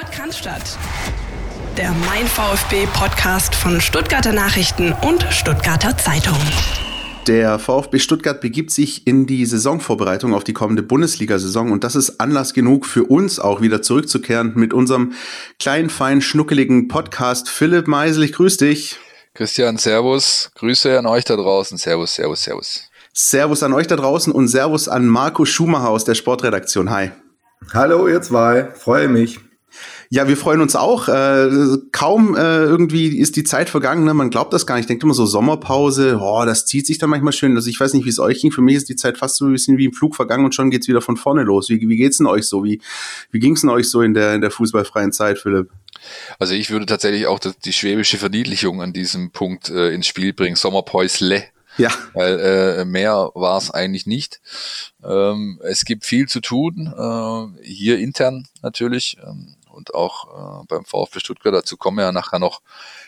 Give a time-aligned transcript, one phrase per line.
[0.00, 0.48] Podcast
[1.76, 6.38] Der Mein VfB Podcast von Stuttgarter Nachrichten und Stuttgarter Zeitung.
[7.26, 12.18] Der VfB Stuttgart begibt sich in die Saisonvorbereitung auf die kommende Bundesliga-Saison und das ist
[12.18, 15.12] Anlass genug für uns auch wieder zurückzukehren mit unserem
[15.58, 17.50] kleinen, feinen, schnuckeligen Podcast.
[17.50, 18.96] Philipp Meisel, ich grüße dich.
[19.34, 20.50] Christian, Servus.
[20.54, 21.76] Grüße an euch da draußen.
[21.76, 22.88] Servus, Servus, Servus.
[23.12, 26.88] Servus an euch da draußen und Servus an Marco Schumacher aus der Sportredaktion.
[26.88, 27.10] Hi.
[27.74, 28.70] Hallo, ihr zwei.
[28.72, 29.40] Freue mich.
[30.12, 31.06] Ja, wir freuen uns auch.
[31.06, 31.48] Äh,
[31.92, 34.02] kaum äh, irgendwie ist die Zeit vergangen.
[34.02, 34.12] Ne?
[34.12, 34.82] Man glaubt das gar nicht.
[34.82, 36.18] Ich denke immer so Sommerpause.
[36.20, 37.54] Oh, das zieht sich dann manchmal schön.
[37.54, 38.50] Also ich weiß nicht, wie es euch ging.
[38.50, 40.68] Für mich ist die Zeit fast so ein bisschen wie im Flug vergangen und schon
[40.70, 41.68] geht's wieder von vorne los.
[41.68, 42.64] Wie, wie geht's denn euch so?
[42.64, 42.80] Wie,
[43.30, 45.70] wie ging's denn euch so in der, in der fußballfreien Zeit, Philipp?
[46.40, 50.56] Also ich würde tatsächlich auch die schwäbische Verniedlichung an diesem Punkt äh, ins Spiel bringen.
[50.56, 51.44] Sommerpäusle.
[51.78, 51.90] Ja.
[52.14, 54.40] Weil äh, mehr war es eigentlich nicht.
[55.04, 59.16] Ähm, es gibt viel zu tun, äh, hier intern natürlich.
[59.24, 61.54] Ähm, und auch äh, beim VfB Stuttgart.
[61.54, 62.60] Dazu kommen wir ja nachher noch.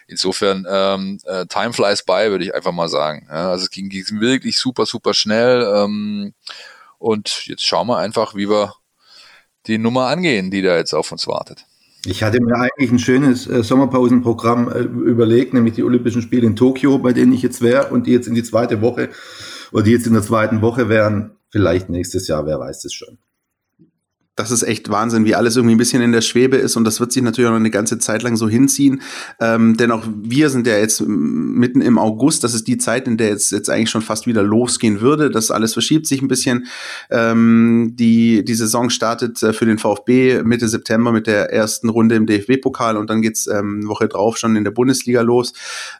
[0.06, 3.26] Insofern, ähm, äh, Time flies by, würde ich einfach mal sagen.
[3.28, 5.62] Ja, also es ging, ging wirklich super, super schnell.
[5.74, 6.34] Ähm,
[6.98, 8.74] und jetzt schauen wir einfach, wie wir
[9.66, 11.66] die Nummer angehen, die da jetzt auf uns wartet.
[12.04, 16.56] Ich hatte mir eigentlich ein schönes äh, Sommerpausenprogramm äh, überlegt, nämlich die Olympischen Spiele in
[16.56, 19.10] Tokio, bei denen ich jetzt wäre und die jetzt in die zweite Woche
[19.70, 21.36] oder die jetzt in der zweiten Woche wären.
[21.50, 23.18] Vielleicht nächstes Jahr, wer weiß es schon
[24.34, 27.00] das ist echt Wahnsinn, wie alles irgendwie ein bisschen in der Schwebe ist und das
[27.00, 29.02] wird sich natürlich auch noch eine ganze Zeit lang so hinziehen.
[29.40, 33.18] Ähm, denn auch wir sind ja jetzt mitten im August, das ist die Zeit, in
[33.18, 35.30] der jetzt, jetzt eigentlich schon fast wieder losgehen würde.
[35.30, 36.66] Das alles verschiebt sich ein bisschen.
[37.10, 42.14] Ähm, die, die Saison startet äh, für den VfB Mitte September mit der ersten Runde
[42.14, 45.52] im DFB-Pokal und dann geht's ähm, Woche drauf schon in der Bundesliga los.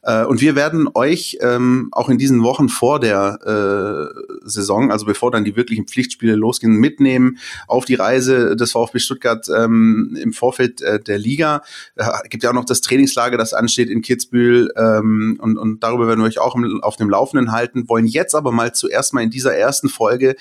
[0.03, 5.05] Äh, und wir werden euch ähm, auch in diesen Wochen vor der äh, Saison, also
[5.05, 7.37] bevor dann die wirklichen Pflichtspiele losgehen, mitnehmen
[7.69, 11.63] auf die Reise Reise des VfB Stuttgart ähm, im Vorfeld äh, der Liga.
[11.97, 16.07] Äh, gibt ja auch noch das Trainingslager, das ansteht in Kitzbühel ähm, und, und darüber
[16.07, 17.89] werden wir euch auch im, auf dem Laufenden halten.
[17.89, 20.37] Wollen jetzt aber mal zuerst mal in dieser ersten Folge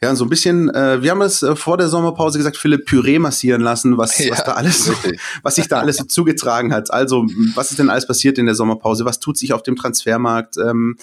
[0.00, 3.18] ja, so ein bisschen, äh, wir haben es äh, vor der Sommerpause gesagt, Philipp Püree
[3.18, 4.92] massieren lassen, was, ja, was da alles, so,
[5.42, 6.92] was sich da alles so zugetragen hat.
[6.92, 9.04] Also, was ist denn alles passiert in der Sommerpause?
[9.04, 10.56] Was tut sich auf dem Transfermarkt?
[10.56, 10.96] Ähm,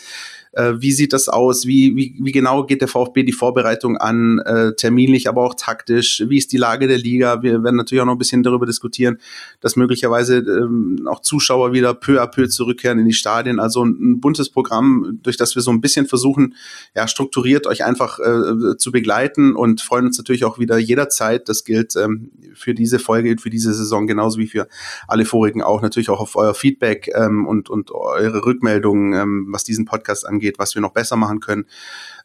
[0.55, 1.65] äh, wie sieht das aus?
[1.65, 4.39] Wie, wie, wie genau geht der VfB die Vorbereitung an?
[4.39, 6.23] Äh, terminlich, aber auch taktisch?
[6.27, 7.43] Wie ist die Lage der Liga?
[7.43, 9.17] Wir werden natürlich auch noch ein bisschen darüber diskutieren,
[9.59, 13.59] dass möglicherweise ähm, auch Zuschauer wieder peu à peu zurückkehren in die Stadien.
[13.59, 16.55] Also ein, ein buntes Programm, durch das wir so ein bisschen versuchen,
[16.95, 21.49] ja, strukturiert euch einfach äh, zu begleiten und freuen uns natürlich auch wieder jederzeit.
[21.49, 24.67] Das gilt ähm, für diese Folge, für diese Saison genauso wie für
[25.07, 25.81] alle vorigen auch.
[25.81, 30.59] Natürlich auch auf euer Feedback ähm, und, und eure Rückmeldungen, ähm, was diesen Podcast angeht
[30.59, 31.65] was wir noch besser machen können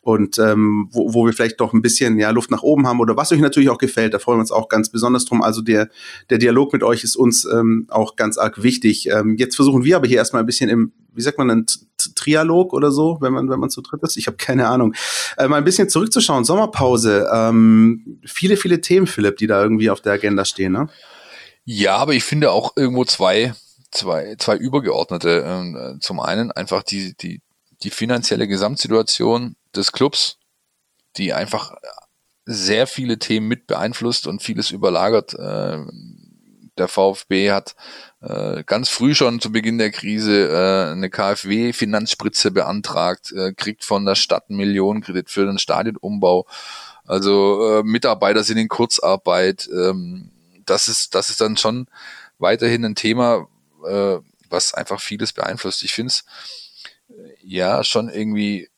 [0.03, 3.16] und ähm, wo, wo wir vielleicht doch ein bisschen ja, Luft nach oben haben oder
[3.16, 5.43] was euch natürlich auch gefällt, da freuen wir uns auch ganz besonders drum.
[5.43, 5.88] Also der,
[6.28, 9.09] der Dialog mit euch ist uns ähm, auch ganz arg wichtig.
[9.10, 11.65] Ähm, jetzt versuchen wir aber hier erstmal ein bisschen im, wie sagt man,
[12.15, 14.16] Trialog oder so, wenn man, wenn man zu dritt ist.
[14.16, 14.94] Ich habe keine Ahnung.
[15.37, 16.44] Äh, mal ein bisschen zurückzuschauen.
[16.44, 17.28] Sommerpause.
[17.33, 20.88] Ähm, viele, viele Themen, Philipp, die da irgendwie auf der Agenda stehen, ne?
[21.65, 23.55] Ja, aber ich finde auch irgendwo zwei,
[23.91, 25.44] zwei, zwei übergeordnete.
[25.47, 27.43] Ähm, zum einen einfach die, die,
[27.83, 30.38] die finanzielle Gesamtsituation des Clubs,
[31.17, 31.75] die einfach
[32.44, 35.34] sehr viele Themen mit beeinflusst und vieles überlagert.
[35.34, 35.78] Äh,
[36.78, 37.77] der VfB hat
[38.22, 44.14] äh, ganz früh schon zu Beginn der Krise äh, eine KfW-Finanzspritze beantragt, kriegt von der
[44.14, 46.47] Stadt einen Millionenkredit für den Stadionumbau.
[47.06, 49.69] Also Mitarbeiter sind in Kurzarbeit.
[49.72, 50.31] Ähm,
[50.64, 51.86] das ist, das ist dann schon
[52.38, 53.48] weiterhin ein Thema,
[54.48, 55.82] was einfach vieles beeinflusst.
[55.82, 56.25] Ich finde es
[57.42, 58.69] ja schon irgendwie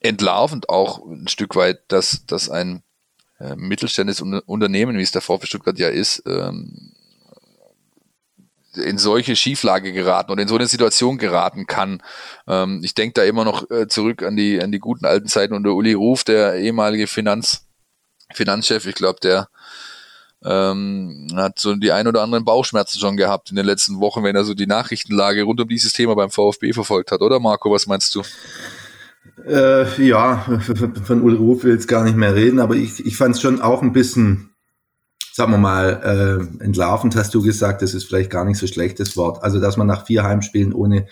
[0.00, 2.82] entlarvend auch ein Stück weit, dass, dass ein
[3.38, 6.92] äh, mittelständisches Unternehmen, wie es der VfB Stuttgart ja ist, ähm,
[8.74, 12.02] in solche Schieflage geraten oder in so eine Situation geraten kann.
[12.46, 15.54] Ähm, ich denke da immer noch äh, zurück an die, an die guten alten Zeiten
[15.54, 17.66] unter Uli Ruf, der ehemalige Finanz,
[18.32, 18.86] Finanzchef.
[18.86, 19.48] Ich glaube, der
[20.44, 24.36] ähm, hat so die ein oder anderen Bauchschmerzen schon gehabt in den letzten Wochen, wenn
[24.36, 27.86] er so die Nachrichtenlage rund um dieses Thema beim VfB verfolgt hat, oder Marco, was
[27.86, 28.22] meinst du?
[29.46, 30.60] Äh, ja,
[31.04, 33.60] von Uli Ruf will jetzt gar nicht mehr reden, aber ich, ich fand es schon
[33.60, 34.50] auch ein bisschen,
[35.38, 39.16] sagen wir mal, äh, entlarvend, hast du gesagt, das ist vielleicht gar nicht so schlechtes
[39.16, 39.44] Wort.
[39.44, 41.06] Also, dass man nach vier Heimspielen ohne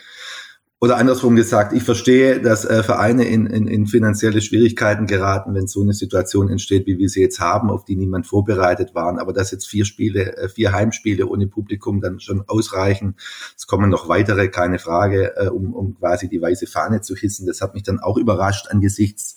[0.79, 5.69] oder andersrum gesagt, ich verstehe, dass äh, Vereine in, in, in finanzielle Schwierigkeiten geraten, wenn
[5.69, 9.19] so eine Situation entsteht, wie wir sie jetzt haben, auf die niemand vorbereitet waren.
[9.19, 13.15] Aber dass jetzt vier Spiele, äh, vier Heimspiele ohne Publikum dann schon ausreichen,
[13.57, 17.47] es kommen noch weitere, keine Frage, äh, um, um quasi die weiße Fahne zu hissen.
[17.47, 19.37] Das hat mich dann auch überrascht angesichts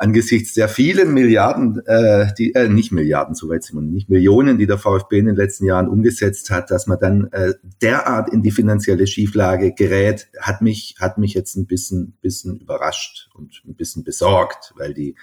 [0.00, 4.66] angesichts der vielen Milliarden, äh, die, äh, nicht Milliarden, soweit sind wir nicht Millionen, die
[4.66, 7.52] der VfB in den letzten Jahren umgesetzt hat, dass man dann äh,
[7.82, 13.28] derart in die finanzielle Schieflage gerät, hat mich, hat mich jetzt ein bisschen, bisschen überrascht
[13.34, 15.16] und ein bisschen besorgt, weil die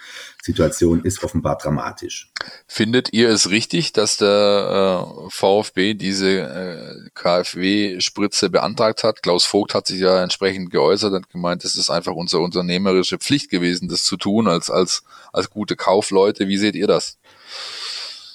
[0.47, 2.31] Situation ist offenbar dramatisch.
[2.67, 9.21] Findet ihr es richtig, dass der äh, VfB diese äh, KfW-Spritze beantragt hat?
[9.21, 13.49] Klaus Vogt hat sich ja entsprechend geäußert und gemeint, es ist einfach unsere unternehmerische Pflicht
[13.49, 15.03] gewesen, das zu tun als, als,
[15.33, 16.47] als gute Kaufleute.
[16.47, 17.17] Wie seht ihr das?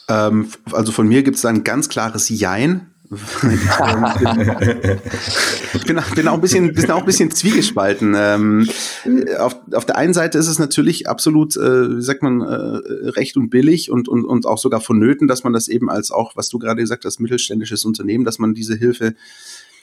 [0.09, 2.92] Ähm, also von mir gibt es ein ganz klares Jein.
[5.75, 8.15] Ich bin, bin, auch ein bisschen, bin auch ein bisschen zwiegespalten.
[8.17, 8.69] Ähm,
[9.39, 12.81] auf, auf der einen Seite ist es natürlich absolut, äh, wie sagt man, äh,
[13.11, 16.37] recht und billig und, und, und auch sogar vonnöten, dass man das eben als auch,
[16.37, 19.15] was du gerade gesagt hast, mittelständisches Unternehmen, dass man diese Hilfe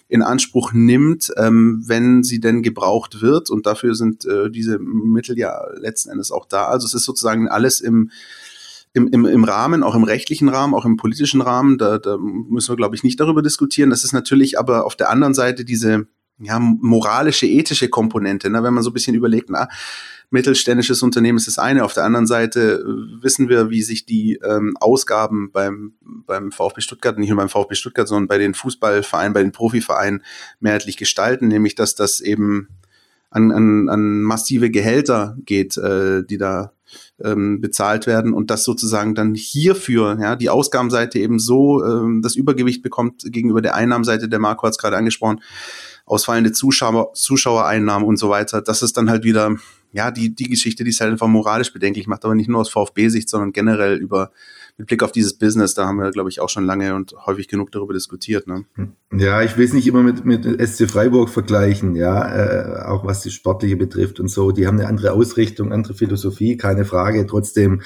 [0.07, 3.51] in Anspruch nimmt, ähm, wenn sie denn gebraucht wird.
[3.51, 6.65] Und dafür sind äh, diese Mittel ja letzten Endes auch da.
[6.65, 8.09] Also es ist sozusagen alles im
[8.93, 12.71] im, im, im Rahmen, auch im rechtlichen Rahmen, auch im politischen Rahmen, da, da müssen
[12.71, 13.89] wir, glaube ich, nicht darüber diskutieren.
[13.89, 16.07] Das ist natürlich aber auf der anderen Seite diese
[16.39, 18.63] ja, moralische, ethische Komponente, ne?
[18.63, 19.67] wenn man so ein bisschen überlegt, na,
[20.31, 21.83] mittelständisches Unternehmen ist das eine.
[21.83, 26.81] Auf der anderen Seite äh, wissen wir, wie sich die ähm, Ausgaben beim, beim VfB
[26.81, 30.23] Stuttgart, nicht nur beim VfB Stuttgart, sondern bei den Fußballvereinen, bei den Profivereinen
[30.59, 32.69] mehrheitlich gestalten, nämlich dass das eben
[33.31, 36.73] an, an, an massive Gehälter geht, äh, die da
[37.23, 42.35] ähm, bezahlt werden und das sozusagen dann hierfür, ja, die Ausgabenseite eben so ähm, das
[42.35, 45.41] Übergewicht bekommt gegenüber der Einnahmenseite, der Marco hat es gerade angesprochen,
[46.05, 48.61] ausfallende Zuschauer, Zuschauereinnahmen und so weiter.
[48.61, 49.55] Das ist dann halt wieder,
[49.91, 52.69] ja, die, die Geschichte, die es halt einfach moralisch bedenklich macht, aber nicht nur aus
[52.69, 54.31] VfB-Sicht, sondern generell über
[54.79, 57.49] mit Blick auf dieses Business, da haben wir, glaube ich, auch schon lange und häufig
[57.49, 58.47] genug darüber diskutiert.
[58.47, 58.65] Ne?
[59.11, 63.21] Ja, ich will es nicht immer mit, mit SC Freiburg vergleichen, ja, äh, auch was
[63.21, 64.51] die Sportliche betrifft und so.
[64.51, 67.27] Die haben eine andere Ausrichtung, andere Philosophie, keine Frage.
[67.27, 67.81] Trotzdem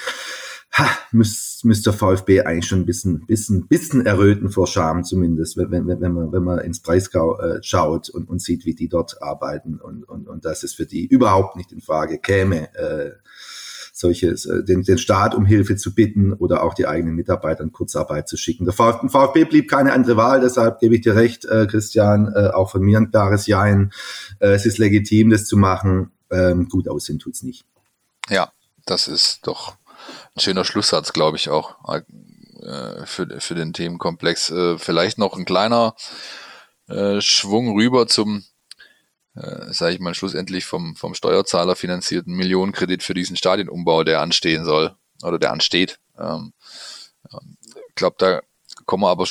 [0.71, 5.57] ha, müsste müsst der VfB eigentlich schon ein bisschen, bisschen, bisschen erröten vor Scham zumindest,
[5.57, 8.89] wenn, wenn, wenn, man, wenn man ins Breisgau äh, schaut und, und sieht, wie die
[8.89, 13.11] dort arbeiten und, und, und dass es für die überhaupt nicht in Frage käme, äh,
[14.03, 17.71] solches, äh, den, den Staat um Hilfe zu bitten oder auch die eigenen Mitarbeiter in
[17.71, 18.65] Kurzarbeit zu schicken.
[18.65, 22.49] Der VfB, VfB blieb keine andere Wahl, deshalb gebe ich dir recht, äh, Christian, äh,
[22.49, 23.91] auch von mir ein klares Jein.
[24.39, 26.11] Äh, es ist legitim, das zu machen.
[26.29, 27.65] Ähm, gut aussehen tut's nicht.
[28.29, 28.51] Ja,
[28.85, 29.75] das ist doch
[30.35, 34.49] ein schöner Schlusssatz, glaube ich auch äh, für, für den Themenkomplex.
[34.51, 35.95] Äh, vielleicht noch ein kleiner
[36.87, 38.43] äh, Schwung rüber zum
[39.35, 44.65] äh, sage ich mal, schlussendlich vom, vom Steuerzahler finanzierten Millionenkredit für diesen Stadionumbau, der anstehen
[44.65, 45.99] soll oder der ansteht.
[46.17, 46.53] Ähm,
[47.89, 48.41] ich glaube, da
[48.85, 49.27] kommen wir aber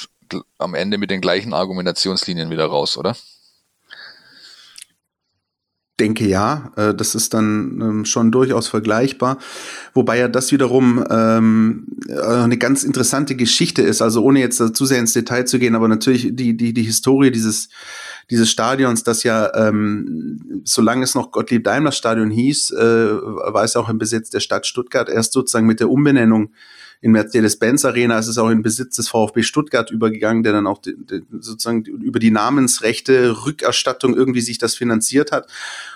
[0.59, 3.17] am Ende mit den gleichen Argumentationslinien wieder raus, oder?
[6.03, 9.39] denke ja, äh, das ist dann ähm, schon durchaus vergleichbar.
[9.95, 14.03] Wobei ja das wiederum ähm, äh, eine ganz interessante Geschichte ist.
[14.03, 17.31] Also ohne jetzt zu sehr ins Detail zu gehen, aber natürlich die, die, die Historie
[17.31, 17.69] dieses
[18.33, 23.99] dieses Stadions, das ja, ähm, solange es noch Gottlieb-Daimler-Stadion hieß, äh, war es auch im
[23.99, 25.11] Besitz der Stadt Stuttgart.
[25.11, 26.51] Erst sozusagen mit der Umbenennung
[27.03, 30.79] in Mercedes-Benz Arena ist es auch in Besitz des VfB Stuttgart übergegangen, der dann auch
[30.79, 35.47] die, die, sozusagen über die Namensrechte Rückerstattung irgendwie sich das finanziert hat.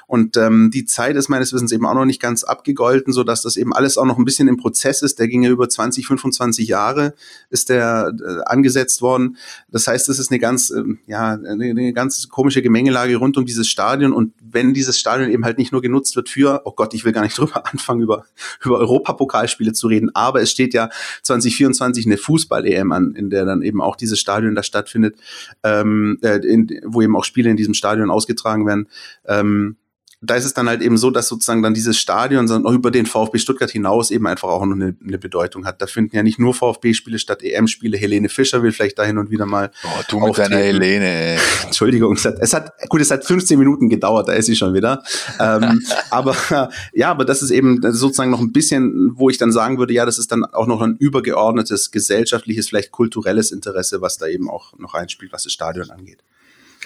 [0.06, 3.42] Und ähm, die Zeit ist meines Wissens eben auch noch nicht ganz abgegolten, so dass
[3.42, 5.18] das eben alles auch noch ein bisschen im Prozess ist.
[5.18, 7.14] Der ging ja über 20, 25 Jahre,
[7.50, 9.36] ist der äh, angesetzt worden.
[9.68, 13.46] Das heißt, es ist eine ganz, äh, ja, eine, eine ganz komische Gemengelage rund um
[13.46, 14.12] dieses Stadion.
[14.12, 17.12] Und wenn dieses Stadion eben halt nicht nur genutzt wird für, oh Gott, ich will
[17.12, 18.26] gar nicht drüber anfangen, über,
[18.64, 20.88] über Europapokalspiele zu reden, aber es steht ja
[21.22, 25.16] 2024 eine Fußball-EM an, in der dann eben auch dieses Stadion da stattfindet,
[25.64, 28.88] ähm, äh, in, wo eben auch Spiele in diesem Stadion ausgetragen werden.
[29.26, 29.76] Ähm,
[30.26, 32.90] da ist es dann halt eben so, dass sozusagen dann dieses Stadion sondern auch über
[32.90, 35.80] den VfB Stuttgart hinaus eben einfach auch noch eine, eine Bedeutung hat.
[35.82, 37.96] Da finden ja nicht nur VfB-Spiele statt EM-Spiele.
[37.96, 39.70] Helene Fischer will vielleicht da hin und wieder mal.
[39.84, 41.38] Oh, du mit deiner Helene.
[41.64, 44.74] Entschuldigung, es hat, es hat, gut, es hat 15 Minuten gedauert, da ist sie schon
[44.74, 45.02] wieder.
[45.40, 49.78] ähm, aber ja, aber das ist eben sozusagen noch ein bisschen, wo ich dann sagen
[49.78, 54.26] würde, ja, das ist dann auch noch ein übergeordnetes gesellschaftliches, vielleicht kulturelles Interesse, was da
[54.26, 56.22] eben auch noch einspielt, was das Stadion angeht.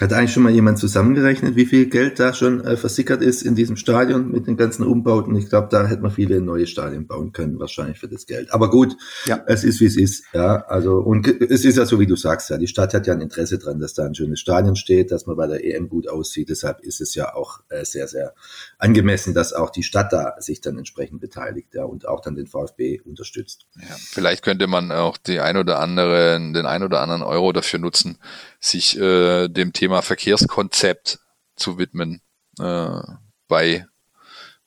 [0.01, 3.53] Hat eigentlich schon mal jemand zusammengerechnet, wie viel Geld da schon äh, versickert ist in
[3.53, 5.35] diesem Stadion mit den ganzen Umbauten?
[5.35, 8.51] Ich glaube, da hätte man viele neue Stadien bauen können, wahrscheinlich für das Geld.
[8.51, 9.43] Aber gut, ja.
[9.45, 10.25] es ist wie es ist.
[10.33, 13.13] Ja, also und es ist ja so, wie du sagst, ja, die Stadt hat ja
[13.13, 16.09] ein Interesse dran, dass da ein schönes Stadion steht, dass man bei der EM gut
[16.09, 16.49] aussieht.
[16.49, 18.33] Deshalb ist es ja auch äh, sehr, sehr
[18.79, 22.47] angemessen, dass auch die Stadt da sich dann entsprechend beteiligt, ja, und auch dann den
[22.47, 23.67] VfB unterstützt.
[23.75, 27.77] Ja, vielleicht könnte man auch die ein oder andere, den ein oder anderen Euro dafür
[27.77, 28.17] nutzen,
[28.61, 31.19] sich äh, dem Thema Verkehrskonzept
[31.57, 32.21] zu widmen
[32.59, 33.01] äh,
[33.47, 33.85] bei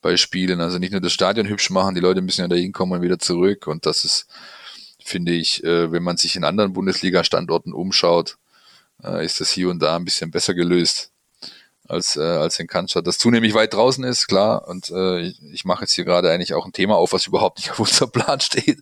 [0.02, 0.60] bei Spielen.
[0.60, 3.18] Also nicht nur das Stadion hübsch machen, die Leute müssen ja da hinkommen und wieder
[3.18, 3.66] zurück.
[3.66, 4.26] Und das ist,
[5.02, 8.36] finde ich, äh, wenn man sich in anderen Bundesliga-Standorten umschaut,
[9.02, 11.13] äh, ist das hier und da ein bisschen besser gelöst
[11.88, 13.06] als, äh, als in Cannstatt.
[13.06, 14.66] Das zunehmlich weit draußen ist, klar.
[14.68, 17.58] Und äh, ich, ich mache jetzt hier gerade eigentlich auch ein Thema auf, was überhaupt
[17.58, 18.80] nicht auf unserem Plan steht.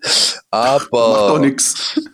[0.51, 1.39] Aber,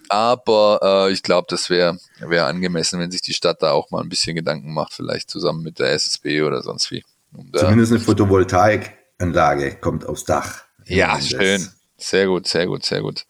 [0.09, 4.03] aber äh, ich glaube, das wäre wär angemessen, wenn sich die Stadt da auch mal
[4.03, 7.05] ein bisschen Gedanken macht, vielleicht zusammen mit der SSB oder sonst wie.
[7.35, 10.63] Um Zumindest eine Photovoltaikanlage kommt aufs Dach.
[10.87, 11.69] Ja, schön.
[11.99, 13.27] Sehr gut, sehr gut, sehr gut.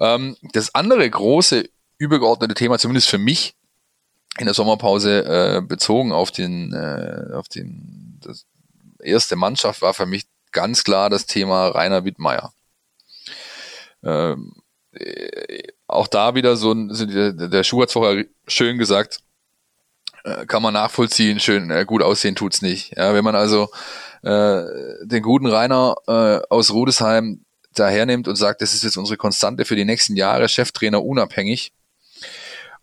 [0.00, 1.68] Ähm, das andere große
[1.98, 3.54] übergeordnete Thema, zumindest für mich,
[4.38, 8.46] in der Sommerpause äh, bezogen auf den, äh, auf den das
[9.00, 12.52] erste Mannschaft war für mich ganz klar das Thema Rainer Wittmeier.
[14.02, 14.54] Ähm,
[14.92, 19.20] äh, auch da wieder so ein, der, der Schuh hat vorher schön gesagt,
[20.24, 22.96] äh, kann man nachvollziehen, schön, äh, gut aussehen tut's nicht.
[22.96, 23.68] Ja, wenn man also
[24.22, 24.62] äh,
[25.02, 29.76] den guten Rainer äh, aus Rudesheim dahernimmt und sagt, das ist jetzt unsere Konstante für
[29.76, 31.72] die nächsten Jahre, Cheftrainer unabhängig,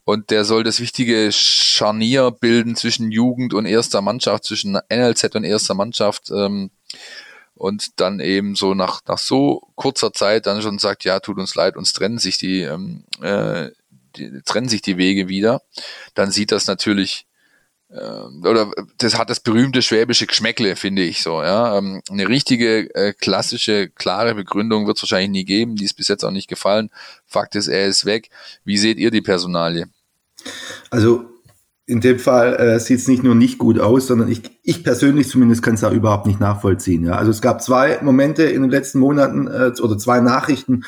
[0.03, 5.43] und der soll das wichtige Scharnier bilden zwischen Jugend und erster Mannschaft, zwischen NLZ und
[5.43, 6.31] erster Mannschaft.
[6.31, 6.71] Ähm,
[7.53, 11.53] und dann eben so nach, nach so kurzer Zeit dann schon sagt, ja, tut uns
[11.53, 13.69] leid, uns trennen sich die, ähm, äh,
[14.15, 15.61] die trennen sich die Wege wieder,
[16.15, 17.27] dann sieht das natürlich
[17.93, 21.41] oder das hat das berühmte schwäbische Geschmäckle, finde ich so.
[21.43, 25.75] Ja, ähm, eine richtige äh, klassische klare Begründung wird es wahrscheinlich nie geben.
[25.75, 26.89] Die ist bis jetzt auch nicht gefallen.
[27.25, 28.29] Fakt ist, er ist weg.
[28.63, 29.89] Wie seht ihr die Personalie?
[30.89, 31.30] Also
[31.91, 35.27] in dem Fall äh, sieht es nicht nur nicht gut aus, sondern ich, ich persönlich
[35.27, 37.03] zumindest kann es da überhaupt nicht nachvollziehen.
[37.03, 37.17] Ja?
[37.17, 40.85] Also es gab zwei Momente in den letzten Monaten äh, oder zwei Nachrichten,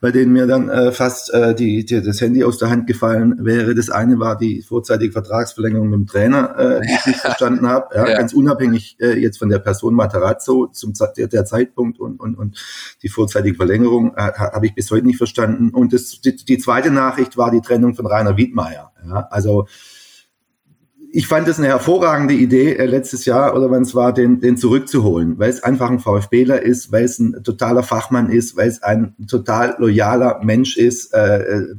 [0.00, 3.44] bei denen mir dann äh, fast äh, die, die, das Handy aus der Hand gefallen
[3.44, 3.74] wäre.
[3.74, 7.92] Das eine war die vorzeitige Vertragsverlängerung mit dem Trainer, äh, die ich nicht verstanden habe.
[7.92, 8.06] Ja?
[8.08, 8.16] ja?
[8.16, 12.64] Ganz unabhängig äh, jetzt von der Person Matarazzo zum der, der Zeitpunkt und, und, und
[13.02, 15.70] die vorzeitige Verlängerung äh, habe ich bis heute nicht verstanden.
[15.70, 18.92] Und das, die, die zweite Nachricht war die Trennung von Rainer Wiedmeier.
[19.04, 19.26] Ja?
[19.32, 19.66] Also
[21.16, 24.56] ich fand es eine hervorragende Idee äh, letztes Jahr oder wann es war, den, den
[24.56, 28.82] zurückzuholen, weil es einfach ein VfBler ist, weil es ein totaler Fachmann ist, weil es
[28.82, 31.76] ein total loyaler Mensch ist, äh, äh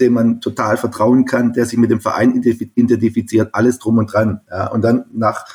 [0.00, 2.42] dem man total vertrauen kann, der sich mit dem Verein
[2.74, 4.40] identifiziert, alles drum und dran.
[4.50, 5.46] Ja, und dann nach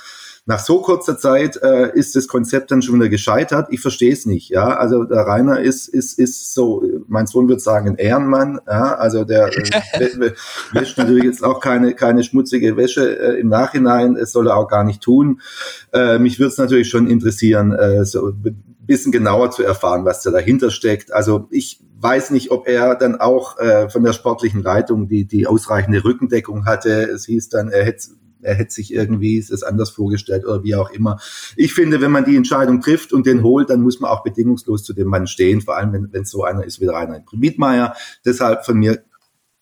[0.49, 3.67] nach so kurzer Zeit äh, ist das Konzept dann schon wieder gescheitert.
[3.69, 4.49] Ich verstehe es nicht.
[4.49, 6.83] Ja, also der Rainer ist ist ist so.
[7.07, 8.59] Mein Sohn würde sagen ein Ehrenmann.
[8.65, 10.31] Ja, also der äh,
[10.73, 14.15] wäscht natürlich jetzt auch keine keine schmutzige Wäsche äh, im Nachhinein.
[14.15, 15.39] Es soll er auch gar nicht tun.
[15.93, 20.23] Äh, mich würde es natürlich schon interessieren, äh, so ein bisschen genauer zu erfahren, was
[20.23, 21.13] da dahinter steckt.
[21.13, 25.45] Also ich weiß nicht, ob er dann auch äh, von der sportlichen Leitung die die
[25.45, 27.03] ausreichende Rückendeckung hatte.
[27.03, 28.07] Es hieß dann, er hätte
[28.41, 31.19] er hätte sich irgendwie es anders vorgestellt oder wie auch immer.
[31.55, 34.83] Ich finde, wenn man die Entscheidung trifft und den holt, dann muss man auch bedingungslos
[34.83, 37.95] zu dem Mann stehen, vor allem wenn, wenn so einer ist wie Rainer Wiedmeier.
[38.25, 39.03] Deshalb von mir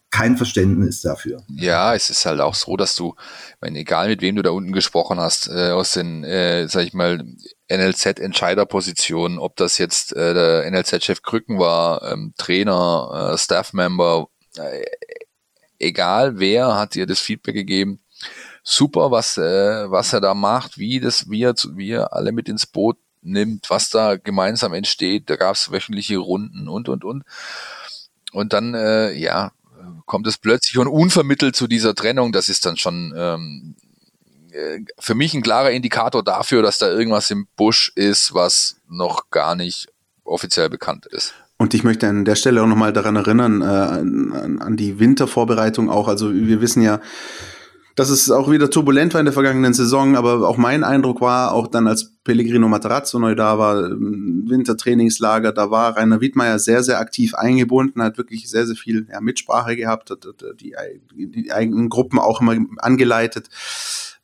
[0.10, 1.43] kein Verständnis dafür.
[1.50, 3.15] Ja, es ist halt auch so, dass du,
[3.60, 6.93] wenn egal mit wem du da unten gesprochen hast, äh, aus den, äh, sag ich
[6.93, 7.24] mal,
[7.69, 14.86] NLZ-Entscheiderpositionen, ob das jetzt äh, der NLZ-Chef Krücken war, ähm, Trainer, äh, Staff-Member, äh,
[15.79, 18.00] egal wer hat dir das Feedback gegeben,
[18.68, 22.66] super, was, äh, was er da macht, wie das, wie wie er alle mit ins
[22.66, 25.30] Boot nimmt, was da gemeinsam entsteht.
[25.30, 27.24] Da gab es wöchentliche Runden und und und.
[28.34, 29.52] Und dann, äh, ja,
[30.06, 32.34] kommt es plötzlich und unvermittelt zu dieser Trennung.
[32.34, 33.76] Das ist dann schon ähm,
[34.52, 39.30] äh, für mich ein klarer Indikator dafür, dass da irgendwas im Busch ist, was noch
[39.32, 39.88] gar nicht
[40.26, 41.34] offiziell bekannt ist.
[41.58, 45.90] Und ich möchte an der Stelle auch nochmal daran erinnern, äh, an, an die Wintervorbereitung
[45.90, 46.10] auch.
[46.10, 47.00] Also wir wissen ja,
[47.98, 51.51] dass es auch wieder turbulent war in der vergangenen Saison, aber auch mein Eindruck war,
[51.51, 57.00] auch dann als Pellegrino Materazzo neu da war, Wintertrainingslager, da war Rainer Wiedmeier sehr, sehr
[57.00, 60.75] aktiv eingebunden, hat wirklich sehr, sehr viel ja, Mitsprache gehabt, hat, hat die,
[61.16, 63.50] die eigenen Gruppen auch immer angeleitet.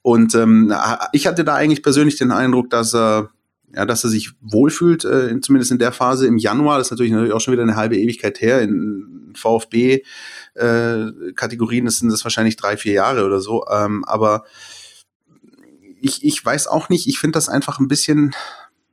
[0.04, 0.72] Und ähm,
[1.12, 3.32] ich hatte da eigentlich persönlich den Eindruck, dass er
[3.76, 6.78] ja, dass er sich wohlfühlt, äh, zumindest in der Phase im Januar.
[6.78, 8.62] Das ist natürlich, natürlich auch schon wieder eine halbe Ewigkeit her.
[8.62, 10.04] In VfB
[10.56, 13.66] äh, Kategorien sind das wahrscheinlich drei, vier Jahre oder so.
[13.72, 14.44] Ähm, aber
[16.02, 18.36] ich, ich weiß auch nicht, ich finde das einfach ein bisschen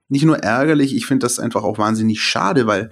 [0.09, 2.91] nicht nur ärgerlich, ich finde das einfach auch wahnsinnig schade, weil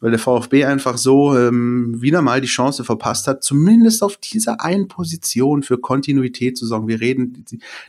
[0.00, 4.60] weil der VfB einfach so ähm, wieder mal die Chance verpasst hat, zumindest auf dieser
[4.60, 6.86] einen Position für Kontinuität zu sorgen.
[6.86, 7.44] Wir reden,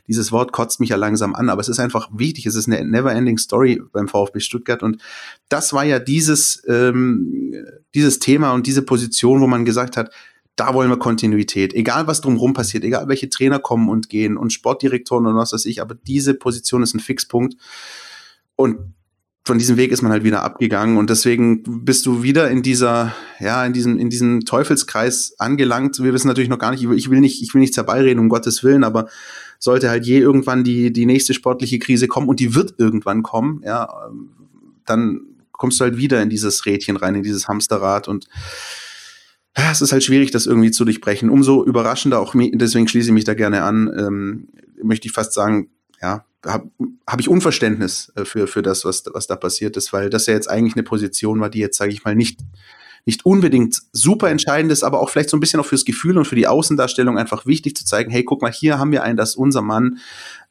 [0.06, 2.46] dieses Wort kotzt mich ja langsam an, aber es ist einfach wichtig.
[2.46, 5.02] Es ist eine never-ending Story beim VfB Stuttgart und
[5.48, 7.54] das war ja dieses, ähm,
[7.94, 10.10] dieses Thema und diese Position, wo man gesagt hat,
[10.56, 11.72] da wollen wir Kontinuität.
[11.72, 15.66] Egal, was drumherum passiert, egal, welche Trainer kommen und gehen und Sportdirektoren und was weiß
[15.66, 17.54] ich, aber diese Position ist ein Fixpunkt.
[18.56, 18.94] Und
[19.48, 23.14] von diesem Weg ist man halt wieder abgegangen und deswegen bist du wieder in dieser,
[23.40, 26.02] ja, in diesem, in diesem Teufelskreis angelangt.
[26.02, 28.62] Wir wissen natürlich noch gar nicht, ich will nicht, ich will nicht herbeireden, um Gottes
[28.62, 29.08] Willen, aber
[29.58, 33.62] sollte halt je irgendwann die, die nächste sportliche Krise kommen und die wird irgendwann kommen,
[33.64, 33.88] ja,
[34.84, 38.28] dann kommst du halt wieder in dieses Rädchen rein, in dieses Hamsterrad und
[39.56, 41.30] ja, es ist halt schwierig, das irgendwie zu durchbrechen.
[41.30, 44.48] Umso überraschender auch, deswegen schließe ich mich da gerne an, ähm,
[44.82, 46.70] möchte ich fast sagen, ja, habe
[47.06, 50.34] hab ich Unverständnis äh, für, für das, was, was da passiert ist, weil das ja
[50.34, 52.40] jetzt eigentlich eine Position war, die jetzt, sage ich mal, nicht,
[53.04, 56.26] nicht unbedingt super entscheidend ist, aber auch vielleicht so ein bisschen auch fürs Gefühl und
[56.26, 59.30] für die Außendarstellung einfach wichtig zu zeigen, hey, guck mal, hier haben wir einen, das
[59.30, 59.98] ist unser Mann,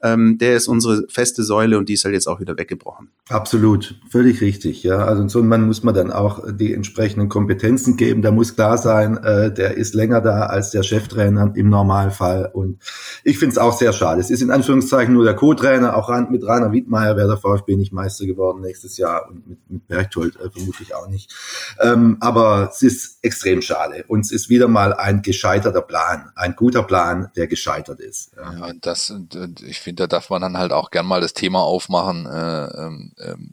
[0.01, 3.09] ähm, der ist unsere feste Säule und die ist halt jetzt auch wieder weggebrochen.
[3.29, 4.83] Absolut, völlig richtig.
[4.83, 8.21] Ja, also so einem Mann muss man dann auch die entsprechenden Kompetenzen geben.
[8.21, 12.49] Da muss klar sein, äh, der ist länger da als der Cheftrainer im Normalfall.
[12.53, 12.79] Und
[13.23, 14.21] ich finde es auch sehr schade.
[14.21, 15.97] Es ist in Anführungszeichen nur der Co-Trainer.
[15.97, 19.87] Auch mit Rainer Wiedmeier wäre der VfB nicht Meister geworden nächstes Jahr und mit, mit
[19.87, 21.33] Berchtold äh, vermutlich auch nicht.
[21.81, 24.05] Ähm, aber es ist extrem schade.
[24.07, 28.31] Und es ist wieder mal ein gescheiterter Plan, ein guter Plan, der gescheitert ist.
[28.37, 29.13] Ja, ja das,
[29.65, 33.13] ich finde, da darf man dann halt auch gern mal das Thema aufmachen, äh, ähm,
[33.19, 33.51] ähm,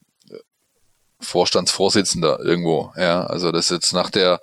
[1.20, 2.92] Vorstandsvorsitzender irgendwo.
[2.96, 4.40] Ja, also das jetzt nach der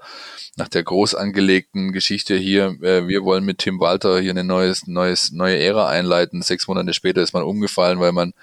[0.55, 4.87] nach der groß angelegten Geschichte hier, äh, wir wollen mit Tim Walter hier eine neues,
[4.87, 6.41] neues, neue Ära einleiten.
[6.41, 8.33] Sechs Monate später ist man umgefallen, weil man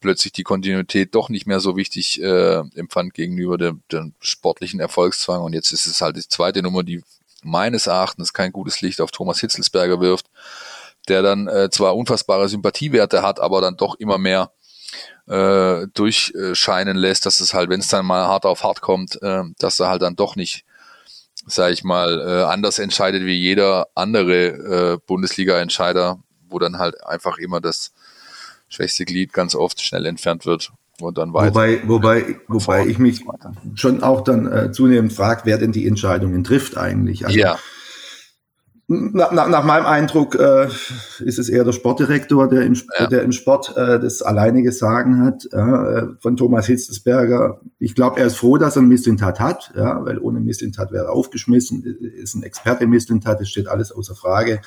[0.00, 5.42] plötzlich die Kontinuität doch nicht mehr so wichtig äh, empfand gegenüber dem, dem sportlichen Erfolgszwang.
[5.42, 7.02] Und jetzt ist es halt die zweite Nummer, die
[7.42, 10.26] meines Erachtens kein gutes Licht auf Thomas Hitzelsberger wirft
[11.08, 14.50] der dann äh, zwar unfassbare Sympathiewerte hat, aber dann doch immer mehr
[15.26, 19.42] äh, durchscheinen lässt, dass es halt, wenn es dann mal hart auf hart kommt, äh,
[19.58, 20.64] dass er halt dann doch nicht,
[21.46, 24.46] sag ich mal, äh, anders entscheidet wie jeder andere
[24.94, 27.92] äh, Bundesliga-Entscheider, wo dann halt einfach immer das
[28.68, 31.54] schwächste Glied ganz oft schnell entfernt wird und dann weiter.
[31.54, 33.24] Wobei, wobei, wobei ich mich
[33.74, 37.26] schon auch dann äh, zunehmend frage, wer denn die Entscheidungen trifft eigentlich.
[37.26, 37.58] Also, ja.
[38.88, 40.68] Na, nach, nach meinem Eindruck äh,
[41.18, 43.08] ist es eher der Sportdirektor, der im, ja.
[43.08, 47.60] der im Sport äh, das alleinige Sagen hat, äh, von Thomas Hitzelsberger.
[47.80, 51.06] Ich glaube, er ist froh, dass er einen Misslintat hat, ja, weil ohne Misslintat wäre
[51.06, 54.60] er aufgeschmissen, ist ein Experte im Misslintat, es steht alles außer Frage.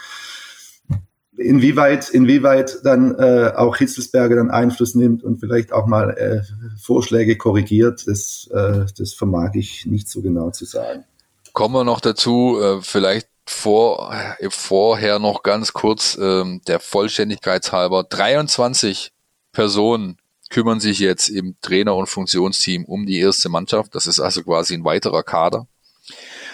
[1.37, 6.41] Inwieweit, inwieweit dann äh, auch Hitzelsberger dann Einfluss nimmt und vielleicht auch mal äh,
[6.77, 11.05] Vorschläge korrigiert, das, äh, das vermag ich nicht so genau zu sagen.
[11.53, 14.13] Kommen wir noch dazu, äh, vielleicht vor,
[14.49, 18.03] vorher noch ganz kurz ähm, der Vollständigkeit halber.
[18.03, 19.11] 23
[19.51, 20.17] Personen
[20.49, 23.95] kümmern sich jetzt im Trainer- und Funktionsteam um die erste Mannschaft.
[23.95, 25.67] Das ist also quasi ein weiterer Kader.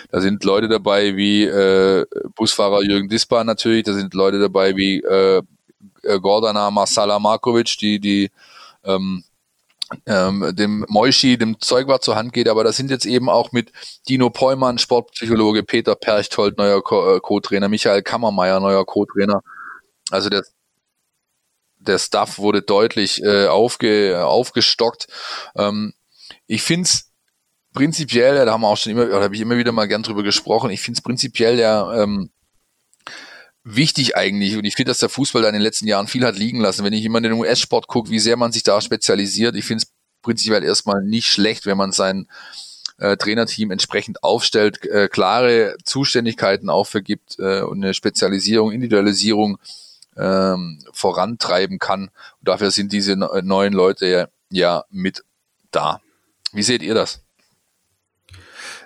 [0.10, 2.06] Da sind Leute dabei wie äh,
[2.36, 5.42] Busfahrer Jürgen Dispan natürlich, da sind Leute dabei wie äh,
[6.04, 8.32] äh Gordana Marsala Markovic, die die
[8.84, 9.24] ähm,
[10.06, 13.72] ähm, dem Moischi, dem Zeugwart zur Hand geht, aber das sind jetzt eben auch mit
[14.08, 19.42] Dino Peumann, Sportpsychologe, Peter Perchthold, neuer äh, Co-Trainer, Michael Kammermeier, neuer Co-Trainer.
[20.12, 20.44] Also der,
[21.78, 25.08] der Staff wurde deutlich äh, aufge, aufgestockt.
[25.56, 25.94] Ähm,
[26.48, 27.12] ich finde es
[27.74, 30.24] prinzipiell, da haben wir auch schon immer, oder habe ich immer wieder mal gern drüber
[30.24, 32.32] gesprochen, ich finde es prinzipiell ja ähm,
[33.66, 34.56] wichtig eigentlich.
[34.56, 36.86] Und ich finde, dass der Fußball da in den letzten Jahren viel hat liegen lassen.
[36.86, 39.84] Wenn ich immer in den US-Sport gucke, wie sehr man sich da spezialisiert, ich finde
[39.84, 42.28] es prinzipiell erstmal nicht schlecht, wenn man sein
[42.98, 49.58] äh, Trainerteam entsprechend aufstellt, äh, klare Zuständigkeiten auch vergibt äh, und eine Spezialisierung, Individualisierung
[50.16, 52.04] ähm, vorantreiben kann.
[52.04, 55.24] Und dafür sind diese neuen Leute ja, ja mit
[55.72, 56.02] da.
[56.54, 57.25] Wie seht ihr das?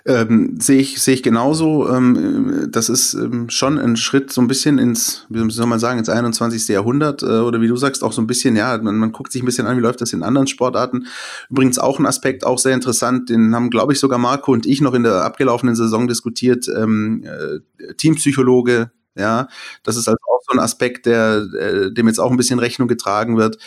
[0.06, 1.88] Ähm, sehe ich, sehe ich genauso.
[1.88, 5.98] Ähm, das ist ähm, schon ein Schritt so ein bisschen ins, wie soll man sagen,
[5.98, 6.68] ins 21.
[6.68, 9.42] Jahrhundert äh, oder wie du sagst, auch so ein bisschen, ja, man, man guckt sich
[9.42, 11.06] ein bisschen an, wie läuft das in anderen Sportarten.
[11.50, 14.80] Übrigens auch ein Aspekt, auch sehr interessant, den haben, glaube ich, sogar Marco und ich
[14.80, 16.66] noch in der abgelaufenen Saison diskutiert.
[16.68, 19.48] Ähm, äh, Teampsychologe, ja,
[19.82, 22.88] das ist also auch so ein Aspekt, der äh, dem jetzt auch ein bisschen Rechnung
[22.88, 23.58] getragen wird.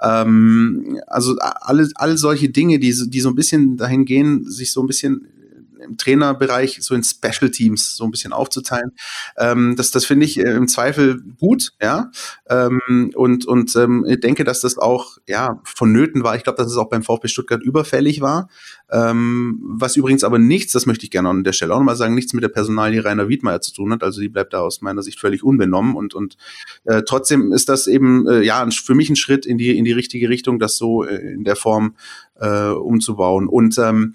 [0.00, 4.80] Ähm, also alle, all solche Dinge, die, die so ein bisschen dahin gehen, sich so
[4.80, 5.26] ein bisschen
[5.84, 8.92] im Trainerbereich so in Special Teams so ein bisschen aufzuteilen.
[9.36, 12.10] Ähm, das das finde ich äh, im Zweifel gut, ja.
[12.48, 16.36] Ähm, und und ähm, ich denke, dass das auch ja vonnöten war.
[16.36, 18.48] Ich glaube, dass es auch beim VfB Stuttgart überfällig war.
[18.90, 22.14] Ähm, was übrigens aber nichts, das möchte ich gerne an der Stelle auch nochmal sagen,
[22.14, 24.02] nichts mit der Personalie Rainer Wiedmeier zu tun hat.
[24.02, 26.36] Also die bleibt da aus meiner Sicht völlig unbenommen und und
[26.84, 29.92] äh, trotzdem ist das eben äh, ja für mich ein Schritt in die in die
[29.92, 31.96] richtige Richtung, das so äh, in der Form
[32.40, 33.48] äh, umzubauen.
[33.48, 34.14] Und ähm,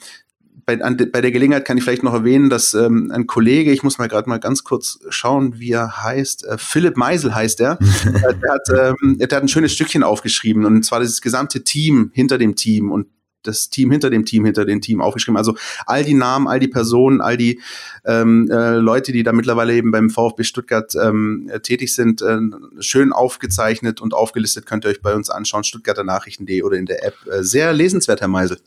[0.67, 3.84] bei, an, bei der Gelegenheit kann ich vielleicht noch erwähnen, dass ähm, ein Kollege, ich
[3.84, 7.80] muss mal gerade mal ganz kurz schauen, wie er heißt, äh, Philipp Meisel heißt er,
[8.06, 8.69] äh, der, hat,
[9.01, 12.91] ähm, der hat ein schönes Stückchen aufgeschrieben und zwar das gesamte Team hinter dem Team
[12.91, 13.08] und
[13.47, 15.38] das Team hinter dem Team, hinter dem Team aufgeschrieben.
[15.38, 15.55] Also
[15.86, 17.62] all die Namen, all die Personen, all die
[18.05, 22.38] ähm, äh, Leute, die da mittlerweile eben beim VfB Stuttgart ähm, tätig sind, äh,
[22.79, 27.05] schön aufgezeichnet und aufgelistet, könnt ihr euch bei uns anschauen, stuttgarter Nachrichten.de oder in der
[27.05, 27.15] App.
[27.31, 28.60] Äh, sehr lesenswert, Herr Meisel.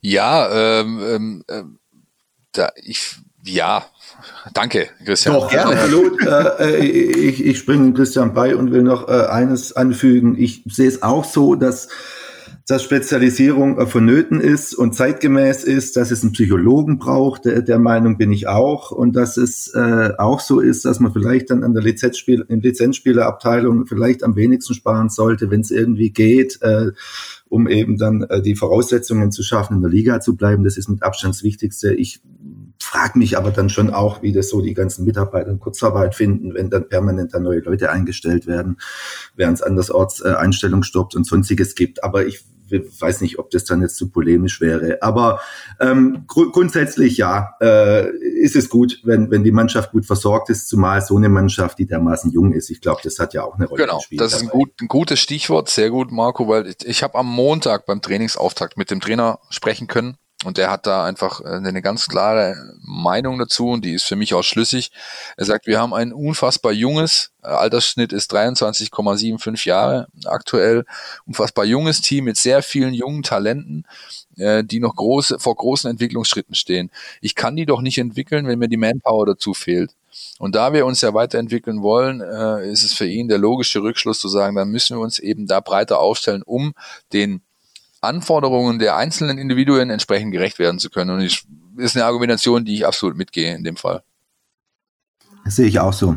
[0.00, 1.62] Ja, ähm, ähm, äh,
[2.52, 3.86] da, ich, ja,
[4.54, 5.34] Danke, Christian.
[5.34, 5.76] Doch, gerne.
[5.76, 6.22] Absolut.
[6.24, 10.36] äh, ich, ich springe Christian bei und will noch äh, eines anfügen.
[10.38, 11.88] Ich sehe es auch so, dass
[12.66, 17.78] dass Spezialisierung äh, vonnöten ist und zeitgemäß ist, dass es einen Psychologen braucht, der, der
[17.78, 21.62] Meinung bin ich auch, und dass es äh, auch so ist, dass man vielleicht dann
[21.62, 26.90] an der Lizenzspiel in Lizenzspielerabteilung vielleicht am wenigsten sparen sollte, wenn es irgendwie geht, äh,
[27.48, 30.64] um eben dann äh, die Voraussetzungen zu schaffen, in der Liga zu bleiben.
[30.64, 31.94] Das ist mit Abstand das Wichtigste.
[31.94, 32.20] Ich
[32.80, 36.54] frage mich aber dann schon auch, wie das so die ganzen Mitarbeiter in Kurzarbeit finden,
[36.54, 38.78] wenn dann permanent da neue Leute eingestellt werden,
[39.36, 42.02] während es andersorts äh, Einstellungsstopps und sonstiges gibt.
[42.02, 44.98] Aber ich weiß nicht, ob das dann jetzt zu polemisch wäre.
[45.02, 45.40] Aber
[45.80, 50.68] ähm, gr grundsätzlich ja, äh, ist es gut, wenn, wenn die Mannschaft gut versorgt ist,
[50.68, 52.70] zumal so eine Mannschaft, die dermaßen jung ist.
[52.70, 54.20] Ich glaube, das hat ja auch eine Rolle genau, gespielt.
[54.20, 57.18] Genau, das ist ein, gut, ein, gutes Stichwort, sehr gut, Marco, weil ich, ich habe
[57.18, 61.56] am Montag beim Trainingsauftakt mit dem Trainer sprechen können und der hat da einfach äh,
[61.56, 64.92] eine ganz klare Meinung dazu und die ist für mich auch schlüssig.
[65.36, 70.84] Er sagt, wir haben ein unfassbar junges, äh, Altersschnitt ist 23,75 Jahre aktuell,
[71.26, 73.86] unfassbar junges Team mit sehr vielen jungen Talenten,
[74.36, 76.92] äh, die noch große, vor großen Entwicklungsschritten stehen.
[77.20, 79.96] Ich kann die doch nicht entwickeln, wenn mir die Manpower dazu fehlt.
[80.38, 82.22] Und da wir uns ja weiterentwickeln wollen,
[82.62, 85.60] ist es für ihn der logische Rückschluss zu sagen, dann müssen wir uns eben da
[85.60, 86.72] breiter aufstellen, um
[87.12, 87.42] den
[88.00, 91.10] Anforderungen der einzelnen Individuen entsprechend gerecht werden zu können.
[91.10, 91.44] Und ich,
[91.76, 94.02] ist eine Argumentation, die ich absolut mitgehe in dem Fall.
[95.44, 96.16] Das sehe ich auch so.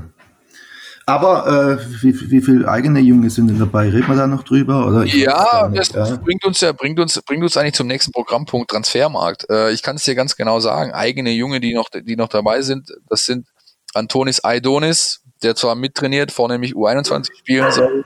[1.10, 3.90] Aber äh, wie, wie viele eigene Junge sind denn dabei?
[3.90, 4.86] Reden wir da noch drüber?
[4.86, 6.18] Oder ja, das ja.
[6.18, 9.50] bringt uns ja, bringt uns, bringt uns eigentlich zum nächsten Programmpunkt Transfermarkt.
[9.50, 10.92] Äh, ich kann es dir ganz genau sagen.
[10.92, 13.48] Eigene Junge, die noch, die noch dabei sind, das sind
[13.96, 18.06] Antonis Aidonis, der zwar mittrainiert, vornehmlich U21 spielen soll.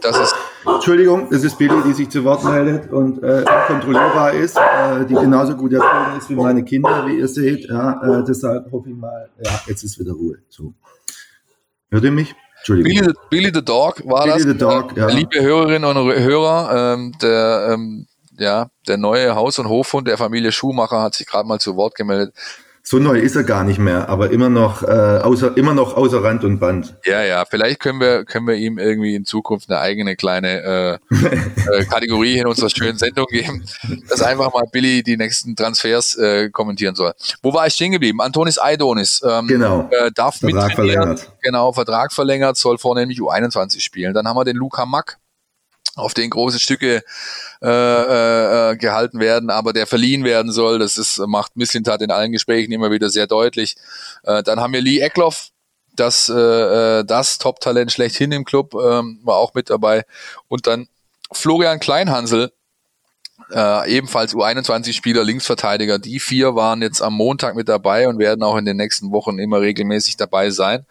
[0.00, 0.34] Das ist
[0.66, 5.14] Entschuldigung, das ist Billy, die sich zu Wort meldet und äh, kontrollierbar ist, äh, die
[5.14, 7.68] genauso gut erzogen ist wie meine Kinder, wie ihr seht.
[7.68, 10.38] Ja, äh, deshalb hoffe ich mal, ja, jetzt ist wieder Ruhe.
[10.48, 10.74] So.
[11.90, 12.34] Hört ihr mich?
[12.58, 12.92] Entschuldigung.
[12.92, 14.42] Billy, Billy the Dog war Billy das.
[14.42, 15.08] The Dog, ja.
[15.08, 18.06] Liebe Hörerinnen und Hörer, ähm, der, ähm,
[18.38, 21.94] ja, der neue Haus- und Hofhund der Familie Schumacher hat sich gerade mal zu Wort
[21.94, 22.34] gemeldet.
[22.90, 26.24] So neu ist er gar nicht mehr, aber immer noch, äh, außer, immer noch außer
[26.24, 26.96] Rand und Band.
[27.04, 31.14] Ja, ja, vielleicht können wir, können wir ihm irgendwie in Zukunft eine eigene kleine äh,
[31.78, 33.64] äh, Kategorie in unserer schönen Sendung geben,
[34.08, 37.12] dass einfach mal Billy die nächsten Transfers äh, kommentieren soll.
[37.44, 38.20] Wo war ich stehen geblieben?
[38.20, 39.88] Antonis Aidonis ähm, genau.
[39.92, 41.30] äh, darf Vertrag verlängert.
[41.42, 44.14] Genau, Vertrag verlängert, soll vornehmlich U21 spielen.
[44.14, 45.18] Dann haben wir den Luca Mack,
[46.00, 47.02] auf den große Stücke
[47.62, 47.68] äh,
[48.70, 50.78] äh, gehalten werden, aber der verliehen werden soll.
[50.78, 53.76] Das ist, macht Misslintat in allen Gesprächen immer wieder sehr deutlich.
[54.24, 55.50] Äh, dann haben wir Lee Eckloff,
[55.94, 60.04] das, äh, äh das Top-Talent schlechthin im Club, ähm, war auch mit dabei.
[60.48, 60.88] Und dann
[61.32, 62.52] Florian Kleinhansel,
[63.52, 65.98] äh, ebenfalls U21-Spieler, Linksverteidiger.
[65.98, 69.38] Die vier waren jetzt am Montag mit dabei und werden auch in den nächsten Wochen
[69.38, 70.86] immer regelmäßig dabei sein.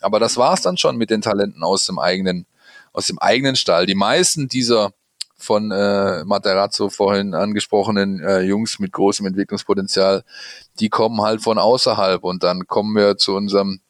[0.00, 2.46] Aber das war's dann schon mit den Talenten aus dem eigenen
[2.94, 3.84] aus dem eigenen Stall.
[3.84, 4.92] Die meisten dieser
[5.36, 10.24] von äh, Materazzo vorhin angesprochenen äh, Jungs mit großem Entwicklungspotenzial,
[10.80, 13.80] die kommen halt von außerhalb und dann kommen wir zu unserem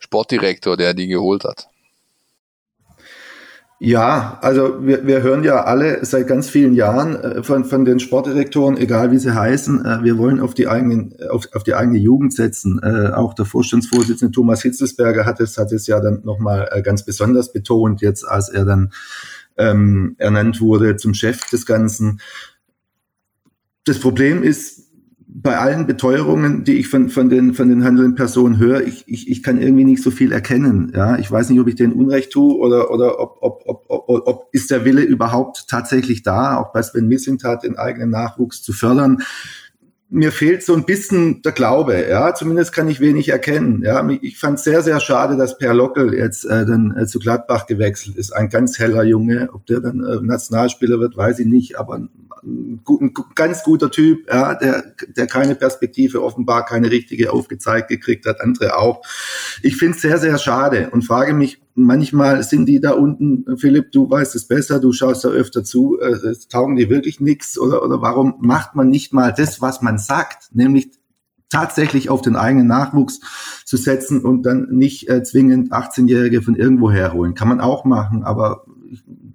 [0.00, 1.68] Sportdirektor, der die geholt hat.
[3.80, 8.00] Ja, also wir, wir hören ja alle seit ganz vielen Jahren äh, von, von den
[8.00, 11.98] Sportdirektoren, egal wie sie heißen, äh, wir wollen auf die, eigenen, auf, auf die eigene
[11.98, 12.80] Jugend setzen.
[12.82, 17.04] Äh, auch der Vorstandsvorsitzende Thomas Hitzelsberger hat es, hat es ja dann nochmal äh, ganz
[17.04, 18.92] besonders betont, jetzt als er dann
[19.56, 22.20] ähm, ernannt wurde zum Chef des Ganzen.
[23.84, 24.87] Das Problem ist,
[25.42, 29.30] bei allen Beteuerungen, die ich von, von, den, von den handelnden Personen höre, ich, ich,
[29.30, 30.92] ich kann irgendwie nicht so viel erkennen.
[30.94, 34.26] Ja, ich weiß nicht, ob ich denen Unrecht tue oder, oder ob, ob, ob, ob,
[34.26, 38.72] ob ist der Wille überhaupt tatsächlich da, auch bei Sven Mislintat den eigenen Nachwuchs zu
[38.72, 39.22] fördern
[40.10, 43.82] mir fehlt so ein bisschen der Glaube, ja, zumindest kann ich wenig erkennen.
[43.84, 47.66] Ja, ich fand sehr, sehr schade, dass Per Lockel jetzt äh, dann äh, zu Gladbach
[47.66, 48.32] gewechselt ist.
[48.32, 52.08] Ein ganz heller Junge, ob der dann äh, Nationalspieler wird, weiß ich nicht, aber ein,
[52.42, 58.24] ein, ein, ganz guter Typ, ja, der, der keine Perspektive offenbar keine richtige aufgezeigt gekriegt
[58.24, 59.02] hat, andere auch.
[59.62, 63.92] Ich finde es sehr, sehr schade und frage mich, manchmal sind die da unten, Philipp,
[63.92, 67.82] du weißt es besser, du schaust da öfter zu, äh, taugen die wirklich nichts oder,
[67.82, 70.90] oder warum macht man nicht mal das, was man sagt, nämlich
[71.48, 73.20] tatsächlich auf den eigenen Nachwuchs
[73.64, 77.34] zu setzen und dann nicht äh, zwingend 18-Jährige von irgendwo herholen.
[77.34, 78.64] Kann man auch machen, aber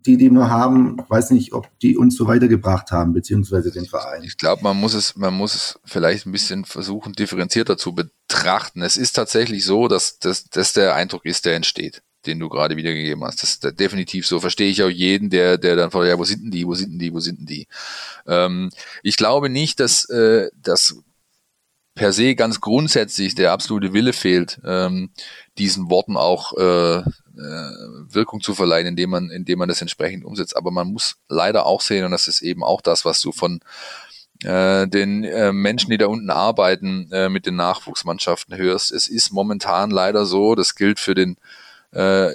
[0.06, 4.24] die, die wir haben, weiß nicht, ob die uns so weitergebracht haben, beziehungsweise den Verein.
[4.24, 8.82] Ich glaube, man muss es, man muss es vielleicht ein bisschen versuchen, differenzierter zu betrachten.
[8.82, 12.78] Es ist tatsächlich so, dass das dass der Eindruck ist, der entsteht den du gerade
[12.78, 13.44] wiedergegeben hast.
[13.44, 14.40] Das ist definitiv so.
[14.40, 16.92] Verstehe ich auch jeden, der, der dann fragt, ja, wo sind denn die, wo sind
[16.92, 17.68] denn die, wo sind denn die?
[18.28, 18.70] Ähm,
[19.02, 20.96] ich glaube nicht, dass, äh, dass
[21.96, 25.12] per se ganz grundsätzlich der absolute Wille fehlt, ähm,
[25.58, 27.04] diesen Worten auch äh, äh,
[28.10, 30.56] Wirkung zu verleihen, indem man, indem man das entsprechend umsetzt.
[30.56, 33.60] Aber man muss leider auch sehen, und das ist eben auch das, was du von
[34.44, 38.92] äh, den äh, Menschen, die da unten arbeiten, äh, mit den Nachwuchsmannschaften hörst.
[38.92, 41.38] Es ist momentan leider so, das gilt für den
[41.94, 42.32] äh,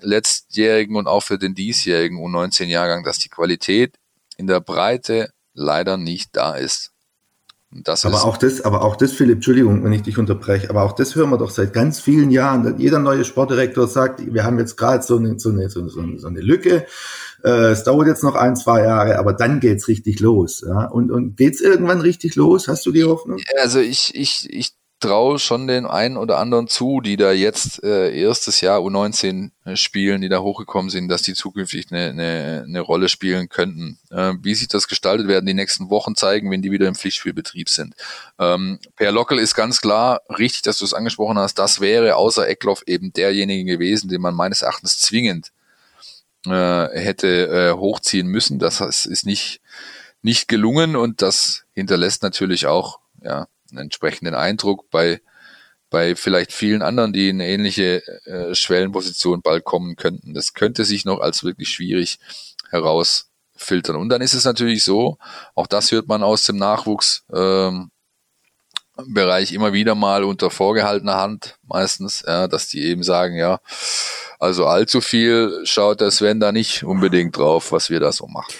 [0.00, 3.96] letztjährigen und auch für den diesjährigen U19-Jahrgang, dass die Qualität
[4.36, 6.92] in der Breite leider nicht da ist.
[7.72, 10.92] Das aber auch das, aber auch das, Philipp, Entschuldigung, wenn ich dich unterbreche, aber auch
[10.92, 12.76] das hören wir doch seit ganz vielen Jahren.
[12.78, 16.26] Jeder neue Sportdirektor sagt, wir haben jetzt gerade so eine, so, eine, so, eine, so
[16.26, 16.86] eine Lücke.
[17.44, 20.64] Äh, es dauert jetzt noch ein, zwei Jahre, aber dann geht's richtig los.
[20.66, 20.86] Ja?
[20.86, 22.66] Und, und geht's irgendwann richtig los?
[22.66, 23.38] Hast du die Hoffnung?
[23.62, 28.14] Also ich, ich, ich traue schon den einen oder anderen zu, die da jetzt äh,
[28.14, 32.80] erstes Jahr U19 äh, spielen, die da hochgekommen sind, dass die zukünftig eine, eine, eine
[32.80, 33.98] Rolle spielen könnten.
[34.10, 37.68] Äh, wie sich das gestaltet werden die nächsten Wochen zeigen, wenn die wieder im Pflichtspielbetrieb
[37.68, 37.94] sind.
[38.38, 41.58] Ähm, per Lockel ist ganz klar richtig, dass du es angesprochen hast.
[41.58, 45.50] Das wäre außer Eckloff eben derjenige gewesen, den man meines Erachtens zwingend
[46.46, 48.58] äh, hätte äh, hochziehen müssen.
[48.58, 49.60] Das ist nicht
[50.22, 55.20] nicht gelungen und das hinterlässt natürlich auch ja einen entsprechenden Eindruck bei,
[55.90, 60.34] bei vielleicht vielen anderen, die in ähnliche äh, Schwellenposition bald kommen könnten.
[60.34, 62.18] Das könnte sich noch als wirklich schwierig
[62.70, 63.96] herausfiltern.
[63.96, 65.18] Und dann ist es natürlich so,
[65.54, 67.24] auch das hört man aus dem Nachwuchs.
[67.32, 67.90] Ähm,
[69.52, 73.60] immer wieder mal unter vorgehaltener Hand meistens, ja, dass die eben sagen, ja,
[74.38, 78.52] also allzu viel schaut der Sven da nicht unbedingt drauf, was wir da so machen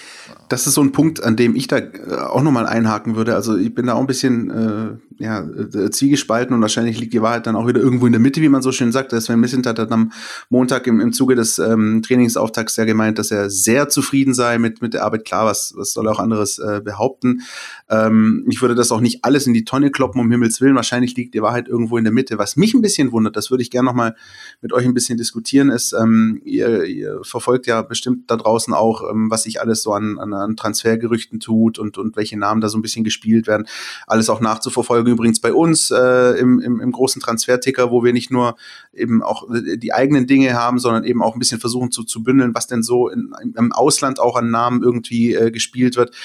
[0.49, 1.91] das ist so ein Punkt, an dem ich da äh,
[2.27, 3.35] auch nochmal einhaken würde.
[3.35, 7.21] Also ich bin da auch ein bisschen äh, ja, äh, zwiegespalten und wahrscheinlich liegt die
[7.21, 9.11] Wahrheit dann auch wieder irgendwo in der Mitte, wie man so schön sagt.
[9.11, 10.11] Sven Missintat hat am
[10.49, 14.81] Montag im, im Zuge des ähm, Trainingsauftakts ja gemeint, dass er sehr zufrieden sei mit,
[14.81, 15.25] mit der Arbeit.
[15.25, 17.41] Klar, was, was soll er auch anderes äh, behaupten?
[17.89, 20.75] Ähm, ich würde das auch nicht alles in die Tonne kloppen, um Himmels Willen.
[20.75, 22.37] Wahrscheinlich liegt die Wahrheit irgendwo in der Mitte.
[22.37, 24.15] Was mich ein bisschen wundert, das würde ich gerne nochmal
[24.61, 29.03] mit euch ein bisschen diskutieren, ist, ähm, ihr, ihr verfolgt ja bestimmt da draußen auch,
[29.09, 32.69] ähm, was sich alles so an, an an Transfergerüchten tut und, und welche Namen da
[32.69, 33.67] so ein bisschen gespielt werden.
[34.07, 38.31] Alles auch nachzuverfolgen übrigens bei uns äh, im, im, im großen Transferticker, wo wir nicht
[38.31, 38.55] nur
[38.93, 42.55] eben auch die eigenen Dinge haben, sondern eben auch ein bisschen versuchen zu, zu bündeln,
[42.55, 46.15] was denn so in, im Ausland auch an Namen irgendwie äh, gespielt wird.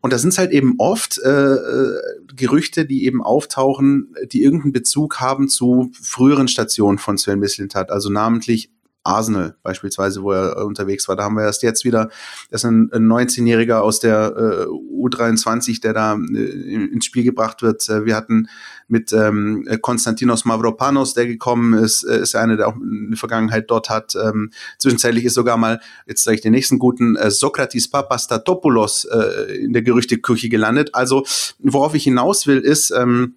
[0.00, 2.00] Und da sind es halt eben oft äh, äh,
[2.36, 8.10] Gerüchte, die eben auftauchen, die irgendeinen Bezug haben zu früheren Stationen von Sven Mislintat, also
[8.10, 8.70] namentlich
[9.04, 11.16] Arsenal beispielsweise, wo er äh, unterwegs war.
[11.16, 12.08] Da haben wir erst jetzt wieder,
[12.50, 17.62] das ist ein, ein 19-Jähriger aus der äh, U23, der da äh, ins Spiel gebracht
[17.62, 17.88] wird.
[17.88, 18.48] Äh, wir hatten
[18.88, 23.90] mit ähm, Konstantinos Mavropanos, der gekommen ist, äh, ist einer, der auch eine Vergangenheit dort
[23.90, 24.14] hat.
[24.16, 29.56] Ähm, zwischenzeitlich ist sogar mal, jetzt sage ich den nächsten guten, äh, Sokratis Papastatopoulos äh,
[29.56, 30.94] in der Gerüchteküche gelandet.
[30.94, 31.24] Also
[31.58, 33.34] worauf ich hinaus will, ist, ähm,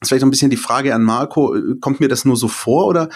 [0.00, 3.08] ist vielleicht ein bisschen die Frage an Marco, kommt mir das nur so vor oder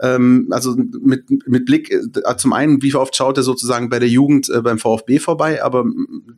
[0.00, 4.08] ähm, also mit, mit Blick äh, zum einen, wie oft schaut er sozusagen bei der
[4.08, 5.84] Jugend äh, beim VfB vorbei, aber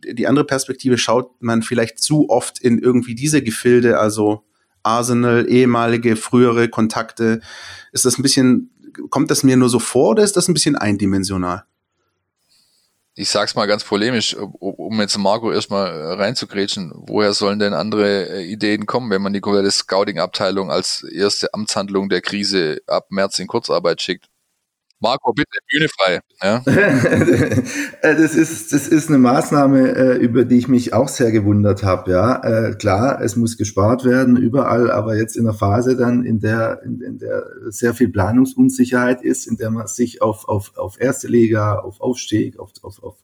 [0.05, 4.45] die andere Perspektive schaut man vielleicht zu oft in irgendwie diese Gefilde, also
[4.83, 7.41] Arsenal, ehemalige, frühere Kontakte.
[7.93, 8.71] Ist das ein bisschen,
[9.11, 11.65] kommt das mir nur so vor oder ist das ein bisschen eindimensional?
[13.17, 18.41] Ich sag's mal ganz polemisch, um jetzt Marco erstmal äh, reinzugrätschen, woher sollen denn andere
[18.41, 23.39] äh, Ideen kommen, wenn man die komplette Scouting-Abteilung als erste Amtshandlung der Krise ab März
[23.39, 24.29] in Kurzarbeit schickt?
[25.05, 26.21] Marco, bitte, Bühne frei.
[26.43, 26.63] Ja?
[28.03, 31.83] Äh, das, ist, das ist eine Maßnahme, äh, über die ich mich auch sehr gewundert
[31.83, 32.11] habe.
[32.11, 36.41] Ja, äh, klar, es muss gespart werden überall, aber jetzt in der Phase dann, in
[36.41, 41.01] der, in, in der sehr viel Planungsunsicherheit ist, in der man sich auf, auf, auf
[41.01, 43.17] erste Liga, auf Aufstieg, auf, auf, auf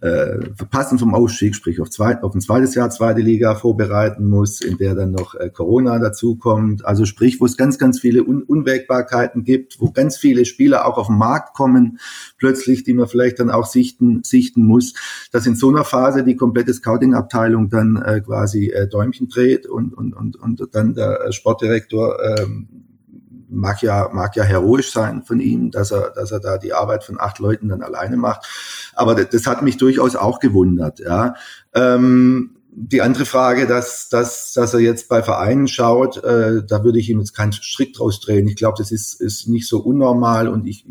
[0.00, 4.60] äh, Verpassen vom Aufstieg, sprich auf, zweit, auf ein zweites Jahr zweite Liga vorbereiten muss,
[4.60, 6.84] in der dann noch äh, Corona dazukommt.
[6.84, 10.96] Also sprich, wo es ganz, ganz viele Un Unwägbarkeiten gibt, wo ganz viele Spieler auch
[10.96, 11.98] auf dem Markt kommen,
[12.38, 14.94] plötzlich, die man vielleicht dann auch sichten, sichten muss,
[15.32, 19.94] dass in so einer Phase die komplette Scouting-Abteilung dann äh, quasi äh, Däumchen dreht und,
[19.94, 22.68] und, und, und dann der Sportdirektor ähm,
[23.48, 27.04] mag ja, mag ja heroisch sein von ihm, dass er, dass er da die Arbeit
[27.04, 28.46] von acht Leuten dann alleine macht.
[28.94, 31.34] Aber das, das hat mich durchaus auch gewundert, ja.
[31.74, 36.98] Ähm, die andere Frage, dass, dass, dass er jetzt bei Vereinen schaut, äh, da würde
[36.98, 38.48] ich ihm jetzt keinen Strick draus drehen.
[38.48, 40.84] Ich glaube, das ist, ist nicht so unnormal und ich,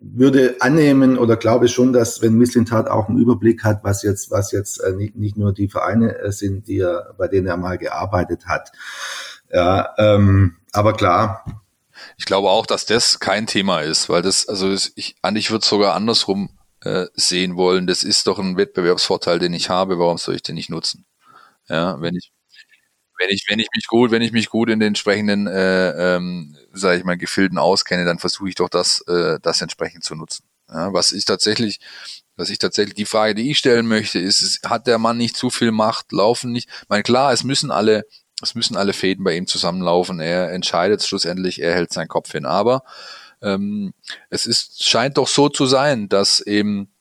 [0.00, 4.52] würde annehmen oder glaube schon, dass wenn Misslintat auch einen Überblick hat, was jetzt, was
[4.52, 7.78] jetzt äh, nicht, nicht nur die Vereine äh, sind, die er, bei denen er mal
[7.78, 8.70] gearbeitet hat.
[9.50, 11.62] Ja, ähm, aber klar.
[12.16, 15.94] Ich glaube auch, dass das kein Thema ist, weil das, also ich, ich würde sogar
[15.94, 16.50] andersrum
[16.82, 17.86] äh, sehen wollen.
[17.86, 19.98] Das ist doch ein Wettbewerbsvorteil, den ich habe.
[19.98, 21.06] Warum soll ich den nicht nutzen?
[21.68, 22.32] Ja, wenn ich
[23.18, 26.56] wenn ich, wenn ich mich gut, wenn ich mich gut in den entsprechenden, äh, ähm,
[26.72, 30.44] sage ich mal, Gefilden auskenne, dann versuche ich doch das, äh, das entsprechend zu nutzen.
[30.70, 31.80] Ja, was ich tatsächlich,
[32.36, 35.36] was ich tatsächlich, die Frage, die ich stellen möchte, ist, ist, hat der Mann nicht
[35.36, 36.68] zu viel Macht, laufen nicht?
[36.82, 38.04] Ich meine, klar, es müssen alle,
[38.42, 40.20] es müssen alle Fäden bei ihm zusammenlaufen.
[40.20, 42.46] Er entscheidet schlussendlich, er hält seinen Kopf hin.
[42.46, 42.84] Aber
[43.42, 43.94] ähm,
[44.30, 46.92] es ist, scheint doch so zu sein, dass eben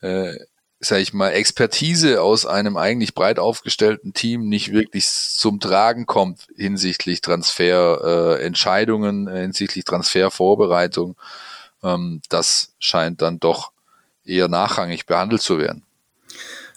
[0.00, 0.36] äh,
[0.80, 6.48] sag ich mal, Expertise aus einem eigentlich breit aufgestellten Team nicht wirklich zum Tragen kommt
[6.56, 11.16] hinsichtlich Transferentscheidungen, äh, hinsichtlich Transfervorbereitung,
[11.82, 13.72] ähm, das scheint dann doch
[14.24, 15.82] eher nachrangig behandelt zu werden.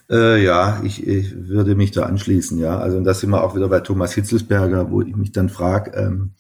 [0.10, 2.78] Äh, ja, ich, ich würde mich da anschließen, ja.
[2.78, 5.92] Also und da sind wir auch wieder bei Thomas Hitzelsberger, wo ich mich dann frage,
[5.92, 6.32] ähm,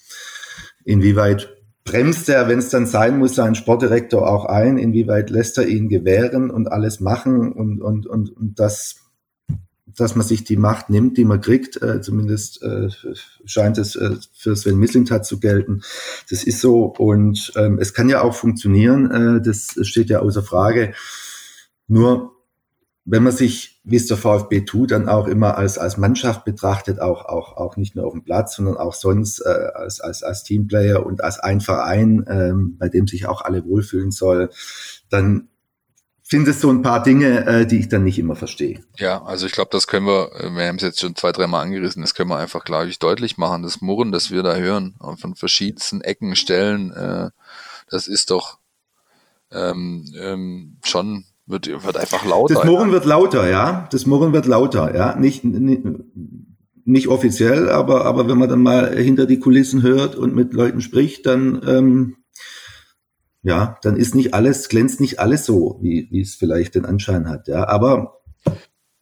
[0.83, 1.52] inwieweit
[1.83, 4.77] bremst er, wenn es dann sein muss, seinen Sportdirektor auch ein?
[4.77, 8.95] Inwieweit lässt er ihn gewähren und alles machen und, und, und, und das,
[9.85, 12.89] dass man sich die Macht nimmt, die man kriegt, äh, zumindest äh,
[13.45, 15.81] scheint es äh, für Sven Mislintat zu gelten.
[16.29, 20.43] Das ist so und ähm, es kann ja auch funktionieren, äh, das steht ja außer
[20.43, 20.93] Frage.
[21.87, 22.31] Nur
[23.05, 27.01] wenn man sich, wie es der VfB tut, dann auch immer als, als Mannschaft betrachtet,
[27.01, 30.43] auch, auch, auch nicht nur auf dem Platz, sondern auch sonst äh, als, als, als
[30.43, 34.49] Teamplayer und als ein Verein, ähm, bei dem sich auch alle wohlfühlen soll,
[35.09, 35.49] dann
[36.21, 38.79] sind es so ein paar Dinge, äh, die ich dann nicht immer verstehe.
[38.97, 41.61] Ja, also ich glaube, das können wir, äh, wir haben es jetzt schon zwei, dreimal
[41.61, 43.63] angerissen, das können wir einfach, glaube ich, deutlich machen.
[43.63, 47.29] Das Murren, das wir da hören, von verschiedensten Ecken, Stellen, äh,
[47.89, 48.59] das ist doch
[49.51, 52.55] ähm, ähm, schon wird, wird einfach lauter.
[52.55, 52.93] Das Murren ja.
[52.93, 53.87] wird lauter, ja.
[53.91, 55.15] Das Murren wird lauter, ja.
[55.15, 55.83] Nicht, nicht,
[56.85, 60.81] nicht offiziell, aber, aber wenn man dann mal hinter die Kulissen hört und mit Leuten
[60.81, 62.17] spricht, dann, ähm,
[63.41, 67.27] ja, dann ist nicht alles, glänzt nicht alles so, wie, wie es vielleicht den Anschein
[67.29, 67.67] hat, ja.
[67.67, 68.21] Aber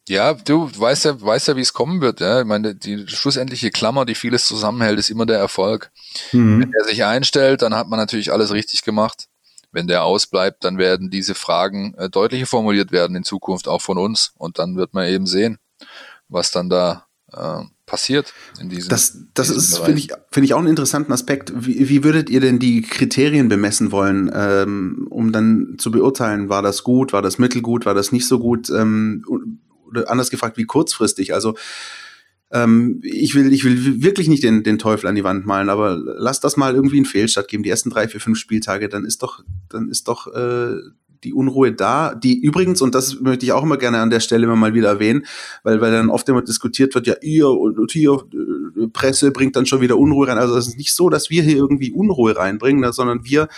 [0.08, 2.20] ja, du weißt ja, weißt ja, wie es kommen wird.
[2.20, 2.40] Ja?
[2.40, 5.92] Ich meine, die schlussendliche Klammer, die vieles zusammenhält, ist immer der Erfolg.
[6.32, 6.60] Mhm.
[6.60, 9.28] Wenn er sich einstellt, dann hat man natürlich alles richtig gemacht.
[9.72, 13.98] Wenn der ausbleibt, dann werden diese Fragen äh, deutlicher formuliert werden in Zukunft auch von
[13.98, 14.32] uns.
[14.36, 15.58] Und dann wird man eben sehen,
[16.28, 20.54] was dann da äh, passiert in diesem Das, das diesem ist, finde ich, finde ich
[20.54, 21.52] auch einen interessanten Aspekt.
[21.54, 26.62] Wie, wie würdet ihr denn die Kriterien bemessen wollen, ähm, um dann zu beurteilen, war
[26.62, 28.70] das gut, war das mittelgut, war das nicht so gut?
[28.70, 29.24] Ähm,
[29.86, 31.34] oder anders gefragt, wie kurzfristig?
[31.34, 31.54] Also
[32.52, 35.96] ähm, ich will, ich will wirklich nicht den, den Teufel an die Wand malen, aber
[35.96, 39.22] lass das mal irgendwie einen Fehlstart geben, die ersten drei, vier, fünf Spieltage, dann ist
[39.22, 40.76] doch, dann ist doch äh,
[41.24, 44.44] die Unruhe da, die übrigens, und das möchte ich auch immer gerne an der Stelle
[44.44, 45.24] immer mal wieder erwähnen,
[45.62, 49.66] weil, weil dann oft immer diskutiert wird, ja, ihr und hier, äh, Presse bringt dann
[49.66, 50.38] schon wieder Unruhe rein.
[50.38, 53.48] Also es ist nicht so, dass wir hier irgendwie Unruhe reinbringen, sondern wir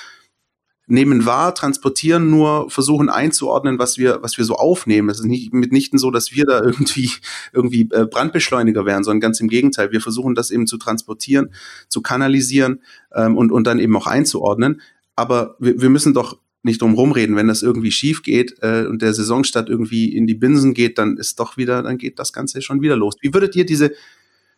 [0.86, 5.08] nehmen wahr, transportieren nur, versuchen einzuordnen, was wir, was wir so aufnehmen.
[5.08, 7.10] Es ist nicht mitnichten so, dass wir da irgendwie,
[7.52, 9.92] irgendwie äh, Brandbeschleuniger wären, sondern ganz im Gegenteil.
[9.92, 11.50] Wir versuchen das eben zu transportieren,
[11.88, 12.82] zu kanalisieren
[13.14, 14.80] ähm, und, und dann eben auch einzuordnen.
[15.16, 19.02] Aber wir, wir müssen doch nicht drum rumreden, wenn das irgendwie schief geht äh, und
[19.02, 22.62] der Saisonstart irgendwie in die Binsen geht, dann ist doch wieder, dann geht das Ganze
[22.62, 23.16] schon wieder los.
[23.20, 23.92] Wie würdet ihr diese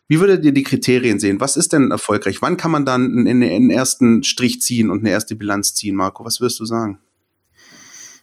[0.07, 1.39] wie würdet ihr die Kriterien sehen?
[1.39, 2.41] Was ist denn erfolgreich?
[2.41, 6.23] Wann kann man dann einen, einen ersten Strich ziehen und eine erste Bilanz ziehen, Marco?
[6.23, 6.99] Was würdest du sagen?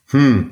[0.09, 0.51] Hm.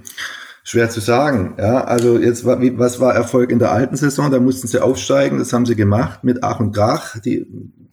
[0.65, 1.55] Schwer zu sagen.
[1.59, 4.31] Ja, also jetzt was war Erfolg in der alten Saison?
[4.31, 5.39] Da mussten sie aufsteigen.
[5.39, 7.19] Das haben sie gemacht mit Ach und Krach.
[7.21, 7.47] Die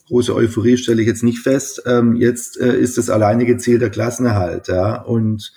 [0.07, 1.83] große Euphorie stelle ich jetzt nicht fest.
[1.85, 4.67] Ähm, jetzt äh, ist das alleinige Ziel der Klassenerhalt.
[4.67, 5.53] Ja, und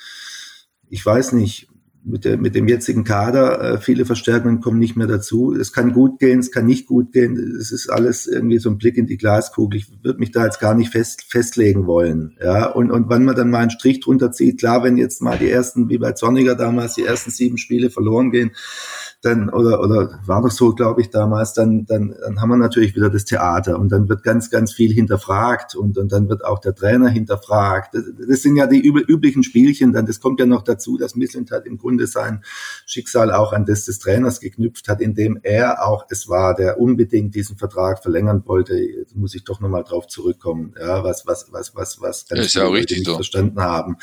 [0.88, 1.68] ich weiß nicht
[2.04, 5.54] mit, der, mit dem jetzigen Kader, äh, viele Verstärkungen kommen nicht mehr dazu.
[5.54, 7.36] Es kann gut gehen, es kann nicht gut gehen.
[7.36, 9.78] Es ist alles irgendwie so ein Blick in die Glaskugel.
[9.78, 12.36] Ich würde mich da jetzt gar nicht fest, festlegen wollen.
[12.42, 15.38] Ja, und, und wann man dann mal einen Strich drunter zieht, klar, wenn jetzt mal
[15.38, 18.52] die ersten, wie bei Zorniger damals, die ersten sieben Spiele verloren gehen,
[19.22, 22.96] dann, oder, oder war doch so, glaube ich, damals, dann, dann, dann haben wir natürlich
[22.96, 26.58] wieder das Theater und dann wird ganz, ganz viel hinterfragt und, und dann wird auch
[26.58, 27.94] der Trainer hinterfragt.
[27.94, 31.52] Das, das sind ja die üblichen Spielchen, dann, das kommt ja noch dazu, dass Missland
[31.52, 32.42] hat im Grunde sein
[32.84, 37.36] Schicksal auch an das des Trainers geknüpft hat, indem er auch es war, der unbedingt
[37.36, 38.74] diesen Vertrag verlängern wollte.
[38.74, 42.54] Jetzt muss ich doch nochmal drauf zurückkommen, ja, was, was, was, was, was ganz ist
[42.54, 43.14] ja richtig nicht so.
[43.14, 43.98] verstanden haben.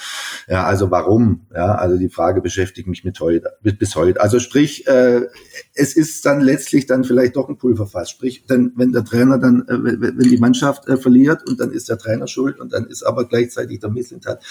[0.47, 1.47] Ja, also warum?
[1.53, 4.21] Ja, also die Frage beschäftigt mich mit heute, bis heute.
[4.21, 5.27] Also sprich, äh, äh,
[5.73, 8.09] es ist dann letztlich dann vielleicht doch ein Pulverfass.
[8.09, 11.89] Sprich, dann, wenn der Trainer dann, äh, wenn die Mannschaft äh, verliert und dann ist
[11.89, 14.43] der Trainer schuld und dann ist aber gleichzeitig der Misslintat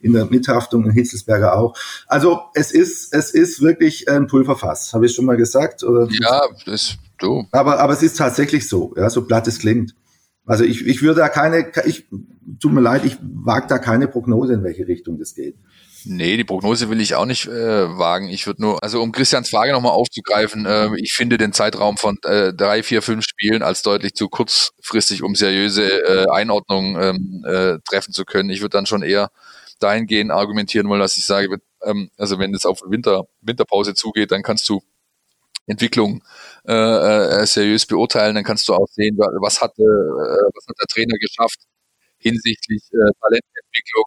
[0.00, 1.76] in der Mithaftung und Hitzelsberger auch.
[2.06, 5.82] Also es ist, es ist wirklich ein Pulverfass, habe ich schon mal gesagt.
[5.82, 6.08] Oder?
[6.20, 7.46] Ja, das du.
[7.52, 9.94] Aber, aber es ist tatsächlich so, ja, so platt es klingt.
[10.44, 12.06] Also ich, ich würde da keine, ich,
[12.60, 15.56] tut mir leid, ich wage da keine Prognose, in welche Richtung das geht.
[16.08, 18.28] Nee, die Prognose will ich auch nicht äh, wagen.
[18.28, 22.16] Ich würde nur, also um Christians Frage nochmal aufzugreifen, äh, ich finde den Zeitraum von
[22.22, 27.78] äh, drei, vier, fünf Spielen als deutlich zu kurzfristig, um seriöse äh, Einordnungen ähm, äh,
[27.88, 28.50] treffen zu können.
[28.50, 29.30] Ich würde dann schon eher
[29.80, 34.42] dahingehend argumentieren wollen, dass ich sage, ähm, also wenn es auf Winter, Winterpause zugeht, dann
[34.44, 34.80] kannst du
[35.66, 36.22] Entwicklung
[36.68, 36.72] äh,
[37.42, 41.18] äh, seriös beurteilen, dann kannst du auch sehen, was hat, äh, was hat der Trainer
[41.18, 41.58] geschafft
[42.18, 44.04] hinsichtlich äh, Talententwicklung,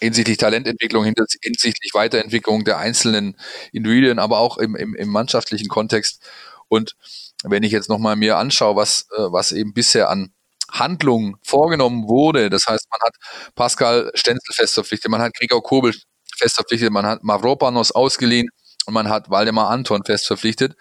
[0.00, 3.36] hinsichtlich Talententwicklung, hinsichtlich Weiterentwicklung der einzelnen
[3.72, 6.22] Individuen, aber auch im, im, im mannschaftlichen Kontext.
[6.68, 6.96] Und
[7.44, 10.32] wenn ich jetzt nochmal mir anschaue, was, äh, was eben bisher an
[10.70, 13.14] Handlungen vorgenommen wurde, das heißt, man hat
[13.54, 15.94] Pascal Stenzel fest verpflichtet, man hat Gregor Kobel
[16.36, 18.48] fest verpflichtet, man hat Mavropanos ausgeliehen
[18.86, 20.76] und man hat Waldemar Anton fest verpflichtet,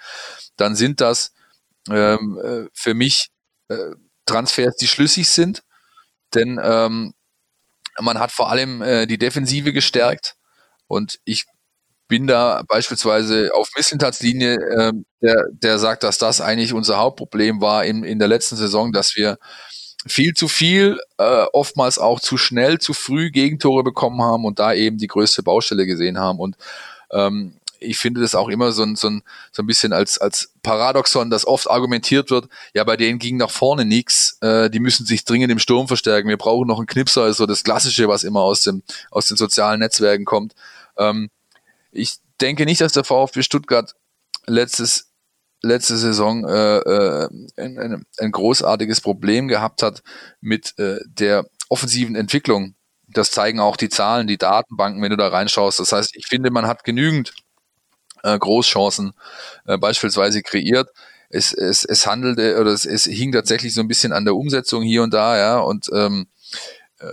[0.57, 1.33] dann sind das
[1.89, 3.29] ähm, äh, für mich
[3.69, 3.95] äh,
[4.25, 5.63] Transfers, die schlüssig sind,
[6.35, 7.13] denn ähm,
[8.01, 10.35] man hat vor allem äh, die Defensive gestärkt
[10.87, 11.45] und ich
[12.07, 17.61] bin da beispielsweise auf Missentats Linie, äh, der, der sagt, dass das eigentlich unser Hauptproblem
[17.61, 19.37] war in, in der letzten Saison, dass wir
[20.07, 24.73] viel zu viel, äh, oftmals auch zu schnell, zu früh Gegentore bekommen haben und da
[24.73, 26.39] eben die größte Baustelle gesehen haben.
[26.39, 26.55] Und
[27.11, 30.53] ähm, ich finde das auch immer so ein, so ein, so ein bisschen als, als
[30.63, 35.05] Paradoxon, dass oft argumentiert wird, ja, bei denen ging nach vorne nichts, äh, die müssen
[35.05, 38.23] sich dringend im Sturm verstärken, wir brauchen noch einen Knipser, ist so das Klassische, was
[38.23, 40.53] immer aus, dem, aus den sozialen Netzwerken kommt.
[40.97, 41.29] Ähm,
[41.91, 43.95] ich denke nicht, dass der VfB Stuttgart
[44.45, 45.11] letztes,
[45.61, 50.03] letzte Saison äh, äh, ein, ein, ein großartiges Problem gehabt hat
[50.41, 52.75] mit äh, der offensiven Entwicklung.
[53.07, 55.79] Das zeigen auch die Zahlen, die Datenbanken, wenn du da reinschaust.
[55.79, 57.33] Das heißt, ich finde, man hat genügend
[58.23, 59.13] äh, Großchancen
[59.65, 60.89] äh, beispielsweise kreiert.
[61.29, 64.81] Es, es, es handelte oder es, es hing tatsächlich so ein bisschen an der Umsetzung
[64.83, 65.59] hier und da, ja.
[65.59, 66.27] Und ähm,
[66.99, 67.07] äh,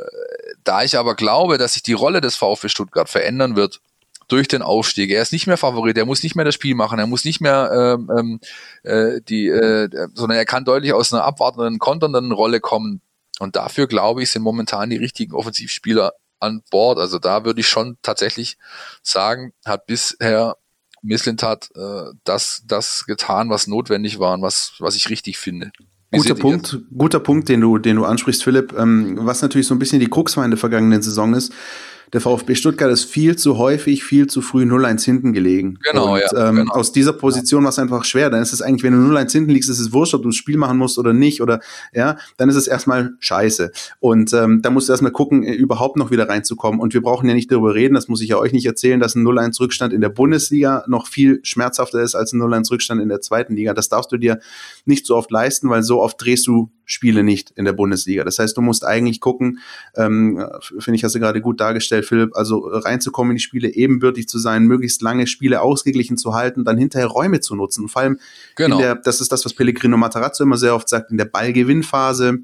[0.64, 3.80] da ich aber glaube, dass sich die Rolle des VfB Stuttgart verändern wird
[4.28, 5.10] durch den Aufstieg.
[5.10, 7.40] Er ist nicht mehr Favorit, er muss nicht mehr das Spiel machen, er muss nicht
[7.40, 8.40] mehr ähm, ähm
[8.82, 13.02] äh, die, äh, sondern er kann deutlich aus einer abwartenden, konternden Rolle kommen.
[13.38, 16.98] Und dafür glaube ich, sind momentan die richtigen Offensivspieler an Bord.
[16.98, 18.56] Also da würde ich schon tatsächlich
[19.02, 20.56] sagen, hat bisher
[21.02, 25.70] Misslint hat äh, das, das getan, was notwendig war und was, was ich richtig finde.
[26.10, 28.72] Wie guter Punkt, guter Punkt, den du, den du ansprichst, Philipp.
[28.76, 31.52] Ähm, was natürlich so ein bisschen die Krux war in der vergangenen Saison ist,
[32.12, 35.78] der VfB Stuttgart ist viel zu häufig, viel zu früh 0-1 hinten gelegen.
[35.82, 36.48] Genau, und, ja.
[36.48, 36.72] Ähm, genau.
[36.72, 38.30] Aus dieser Position war es einfach schwer.
[38.30, 40.36] Dann ist es eigentlich, wenn du 0-1 hinten liegst, ist es wurscht, ob du das
[40.36, 41.42] Spiel machen musst oder nicht.
[41.42, 41.60] Oder
[41.92, 43.72] ja, dann ist es erstmal scheiße.
[43.98, 46.80] Und ähm, da musst du erstmal gucken, äh, überhaupt noch wieder reinzukommen.
[46.80, 49.14] Und wir brauchen ja nicht darüber reden, das muss ich ja euch nicht erzählen, dass
[49.14, 53.54] ein 0-1-Rückstand in der Bundesliga noch viel schmerzhafter ist als ein 0-1-Rückstand in der zweiten
[53.56, 53.74] Liga.
[53.74, 54.38] Das darfst du dir
[54.84, 58.24] nicht so oft leisten, weil so oft drehst du Spiele nicht in der Bundesliga.
[58.24, 59.58] Das heißt, du musst eigentlich gucken,
[59.96, 60.42] ähm,
[60.78, 64.38] finde ich, hast du gerade gut dargestellt, Philipp, also reinzukommen in die Spiele, ebenbürtig zu
[64.38, 67.82] sein, möglichst lange Spiele ausgeglichen zu halten, dann hinterher Räume zu nutzen.
[67.82, 68.20] Und vor allem,
[68.54, 68.78] genau.
[68.78, 72.38] der, das ist das, was Pellegrino Matarazzo immer sehr oft sagt, in der Ballgewinnphase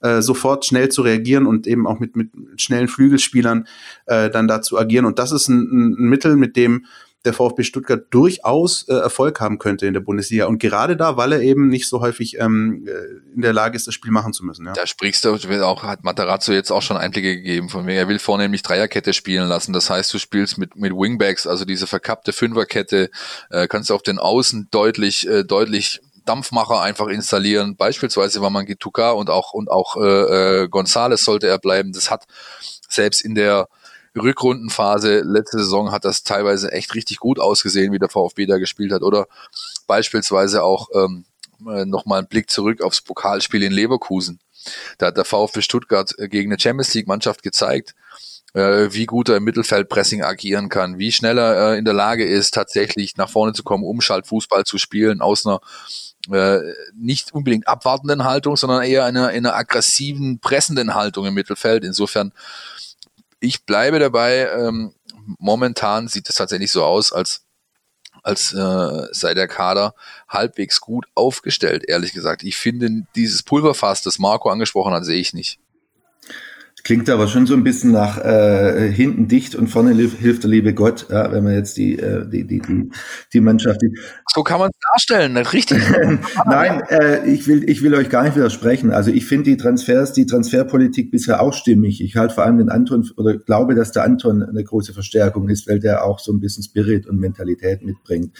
[0.00, 3.66] äh, sofort schnell zu reagieren und eben auch mit, mit schnellen Flügelspielern
[4.06, 5.06] äh, dann da zu agieren.
[5.06, 6.84] Und das ist ein, ein Mittel, mit dem
[7.24, 10.46] der VfB Stuttgart durchaus äh, Erfolg haben könnte in der Bundesliga.
[10.46, 13.86] Und gerade da, weil er eben nicht so häufig ähm, äh, in der Lage ist,
[13.86, 14.66] das Spiel machen zu müssen.
[14.66, 14.72] Ja.
[14.72, 17.94] Da sprichst du, auch, hat Matarazzo jetzt auch schon Einblicke gegeben von mir.
[17.94, 19.72] Er will vornehmlich Dreierkette spielen lassen.
[19.72, 23.10] Das heißt, du spielst mit, mit Wingbacks, also diese verkappte Fünferkette,
[23.50, 27.76] äh, kannst du auf den Außen deutlich, äh, deutlich Dampfmacher einfach installieren.
[27.76, 31.92] Beispielsweise war man Gituka und auch und auch äh, äh, Gonzales sollte er bleiben.
[31.92, 32.26] Das hat
[32.88, 33.68] selbst in der
[34.18, 38.92] Rückrundenphase letzte Saison hat das teilweise echt richtig gut ausgesehen, wie der VfB da gespielt
[38.92, 39.02] hat.
[39.02, 39.26] Oder
[39.86, 41.24] beispielsweise auch ähm,
[41.66, 44.40] äh, nochmal ein Blick zurück aufs Pokalspiel in Leverkusen.
[44.98, 47.94] Da hat der VfB Stuttgart äh, gegen eine Champions League Mannschaft gezeigt,
[48.54, 52.54] äh, wie gut er im Mittelfeldpressing agieren kann, wie schnell er in der Lage ist,
[52.54, 55.60] tatsächlich nach vorne zu kommen, Umschaltfußball zu spielen aus einer
[56.94, 61.84] nicht unbedingt abwartenden Haltung, sondern eher einer, einer aggressiven, pressenden Haltung im Mittelfeld.
[61.84, 62.34] Insofern
[63.40, 64.94] ich bleibe dabei, ähm,
[65.38, 67.44] momentan sieht es tatsächlich so aus, als
[68.22, 69.94] als äh, sei der Kader
[70.28, 72.42] halbwegs gut aufgestellt, ehrlich gesagt.
[72.42, 75.60] Ich finde dieses Pulverfass, das Marco angesprochen hat, sehe ich nicht.
[76.84, 80.74] Klingt aber schon so ein bisschen nach äh, hinten dicht und vorne hilft der liebe
[80.74, 82.90] Gott, ja, wenn man jetzt die, äh, die, die, die,
[83.32, 83.82] die Mannschaft.
[83.82, 83.98] Die
[84.32, 85.82] so kann man es darstellen, richtig.
[86.46, 88.92] Nein, äh, ich, will, ich will euch gar nicht widersprechen.
[88.92, 92.02] Also ich finde die Transfers, die Transferpolitik bisher auch stimmig.
[92.02, 95.68] Ich halte vor allem den Anton oder glaube, dass der Anton eine große Verstärkung ist,
[95.68, 98.36] weil der auch so ein bisschen Spirit und Mentalität mitbringt.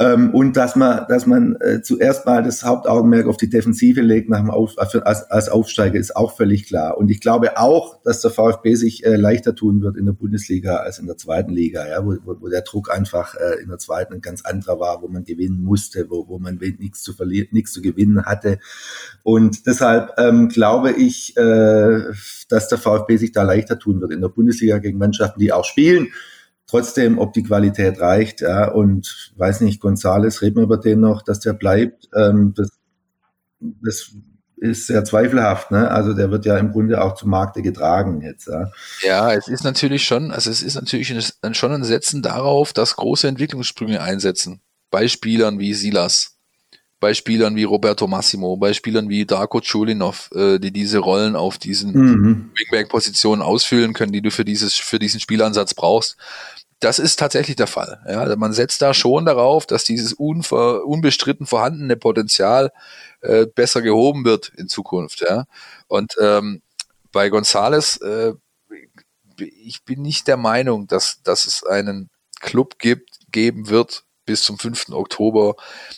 [0.00, 4.28] Ähm, und dass man, dass man äh, zuerst mal das Hauptaugenmerk auf die Defensive legt
[4.28, 6.96] nach dem Auf, als, als Aufsteiger ist auch völlig klar.
[6.98, 10.76] Und ich glaube auch, dass der VfB sich äh, leichter tun wird in der Bundesliga
[10.76, 13.78] als in der zweiten Liga, ja, wo, wo, wo der Druck einfach äh, in der
[13.78, 17.48] zweiten ein ganz anderer war, wo man gewinnen musste, wo, wo man nichts zu verlieren,
[17.50, 18.60] nichts zu gewinnen hatte.
[19.24, 22.02] Und deshalb ähm, glaube ich, äh,
[22.48, 25.64] dass der VfB sich da leichter tun wird in der Bundesliga gegen Mannschaften, die auch
[25.64, 26.08] spielen
[26.68, 31.22] trotzdem, ob die Qualität reicht, ja, und weiß nicht, Gonzales, reden wir über den noch,
[31.22, 32.70] dass der bleibt, ähm, das,
[33.60, 34.12] das
[34.60, 35.90] ist sehr zweifelhaft, ne?
[35.90, 38.70] Also der wird ja im Grunde auch zum Markte getragen jetzt, ja.
[39.02, 42.96] Ja, es ist natürlich schon, also es ist natürlich ein, schon ein Setzen darauf, dass
[42.96, 44.60] große Entwicklungssprünge einsetzen.
[44.90, 46.38] Bei Spielern wie Silas,
[46.98, 51.58] bei Spielern wie Roberto Massimo, bei Spielern wie Darko Chulinov, äh, die diese Rollen auf
[51.58, 52.50] diesen mhm.
[52.56, 56.16] Wingback-Positionen ausfüllen können, die du für dieses, für diesen Spielansatz brauchst
[56.80, 58.00] das ist tatsächlich der Fall.
[58.08, 62.70] Ja, also man setzt da schon darauf, dass dieses unver, unbestritten vorhandene Potenzial
[63.20, 65.24] äh, besser gehoben wird in Zukunft.
[65.28, 65.44] Ja.
[65.88, 66.62] Und ähm,
[67.10, 68.34] bei Gonzales, äh,
[69.38, 72.10] ich bin nicht der Meinung, dass, dass es einen
[72.40, 74.90] Club gibt, geben wird bis zum 5.
[74.90, 75.56] Oktober,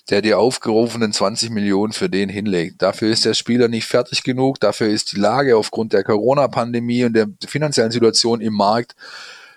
[0.08, 2.80] der die aufgerufenen 20 Millionen für den hinlegt.
[2.80, 7.14] Dafür ist der Spieler nicht fertig genug, dafür ist die Lage aufgrund der Corona-Pandemie und
[7.14, 8.94] der finanziellen Situation im Markt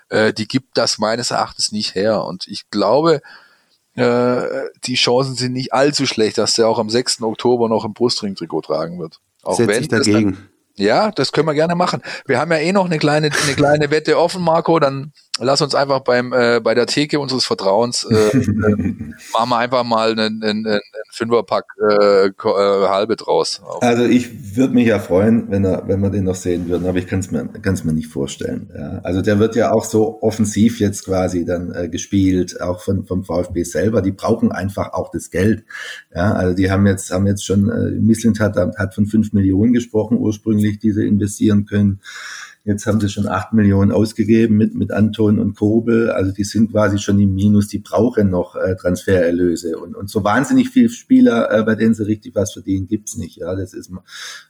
[0.08, 2.24] äh, die gibt das meines Erachtens nicht her.
[2.24, 3.22] Und ich glaube,
[3.96, 4.42] äh,
[4.84, 7.22] die Chancen sind nicht allzu schlecht, dass der auch am 6.
[7.22, 9.20] Oktober noch ein Brustring-Trikot tragen wird.
[9.42, 10.32] Auch Setz wenn dagegen.
[10.32, 12.02] Dann, ja, das können wir gerne machen.
[12.26, 14.80] Wir haben ja eh noch eine kleine, eine kleine Wette offen, Marco.
[14.80, 18.34] Dann lass uns einfach beim äh, bei der Theke unseres Vertrauens äh, äh,
[19.32, 20.80] machen wir einfach mal einen, einen, einen
[21.10, 22.32] Fünferpack äh, äh,
[22.88, 23.60] halbe draus.
[23.80, 26.98] Also ich würde mich ja freuen, wenn er, wenn wir den noch sehen würden, aber
[26.98, 28.70] ich kann es mir, kann's mir nicht vorstellen.
[28.76, 29.00] Ja.
[29.02, 33.24] Also der wird ja auch so offensiv jetzt quasi dann äh, gespielt, auch von, vom
[33.24, 34.02] VfB selber.
[34.02, 35.64] Die brauchen einfach auch das Geld.
[36.14, 39.72] Ja, also die haben jetzt, haben jetzt schon, äh, Misslind hat, hat von fünf Millionen
[39.72, 42.00] gesprochen ursprünglich, die sie investieren können.
[42.66, 46.10] Jetzt haben sie schon acht Millionen ausgegeben mit, mit Anton und Kobel.
[46.10, 49.76] Also die sind quasi schon im Minus, die brauchen noch äh, Transfererlöse.
[49.76, 53.36] Und, und so wahnsinnig viele Spieler, äh, bei denen sie richtig was verdienen, gibt's nicht.
[53.36, 53.90] Ja, das ist,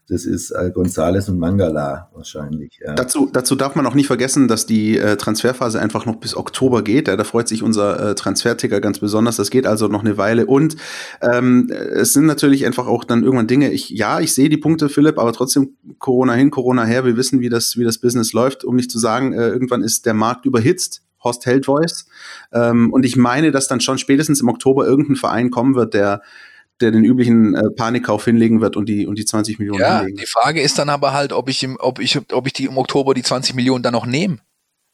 [0.08, 2.78] das ist äh, Gonzales und Mangala wahrscheinlich.
[2.86, 2.94] Ja.
[2.94, 6.84] Dazu, dazu darf man auch nicht vergessen, dass die äh, Transferphase einfach noch bis Oktober
[6.84, 7.08] geht.
[7.08, 9.38] Ja, da freut sich unser äh, Transferticker ganz besonders.
[9.38, 10.46] Das geht also noch eine Weile.
[10.46, 10.76] Und
[11.20, 13.72] ähm, es sind natürlich einfach auch dann irgendwann Dinge.
[13.72, 17.04] Ich, ja, ich sehe die Punkte, Philipp, aber trotzdem Corona hin, Corona her.
[17.04, 20.04] Wir wissen, wie das, wie das Business läuft, um nicht zu sagen, äh, irgendwann ist
[20.04, 21.02] der Markt überhitzt.
[21.22, 22.06] Horst Held Voice.
[22.52, 26.20] Ähm, und ich meine, dass dann schon spätestens im Oktober irgendein Verein kommen wird, der
[26.80, 30.18] der den üblichen äh, Panikkauf hinlegen wird und die und die 20 Millionen ja, hinlegen.
[30.18, 32.76] Die Frage ist dann aber halt, ob ich im, ob ich ob ich die im
[32.76, 34.38] Oktober die 20 Millionen dann noch nehme.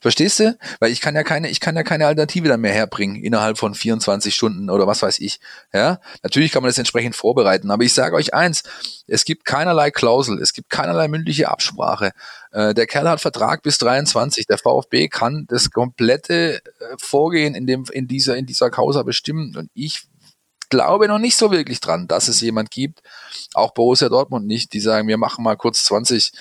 [0.00, 0.56] Verstehst du?
[0.78, 3.74] Weil ich kann ja keine, ich kann ja keine Alternative dann mehr herbringen innerhalb von
[3.74, 5.40] 24 Stunden oder was weiß ich.
[5.74, 8.62] Ja, natürlich kann man das entsprechend vorbereiten, aber ich sage euch eins:
[9.06, 12.12] Es gibt keinerlei Klausel, es gibt keinerlei mündliche Absprache.
[12.50, 14.46] Äh, der Kerl hat Vertrag bis 23.
[14.46, 16.60] Der VfB kann das komplette äh,
[16.98, 20.04] Vorgehen in dem, in dieser, in dieser Causa bestimmen und ich
[20.70, 23.02] glaube noch nicht so wirklich dran, dass es jemand gibt,
[23.54, 26.32] auch Borussia Dortmund nicht, die sagen, wir machen mal kurz 20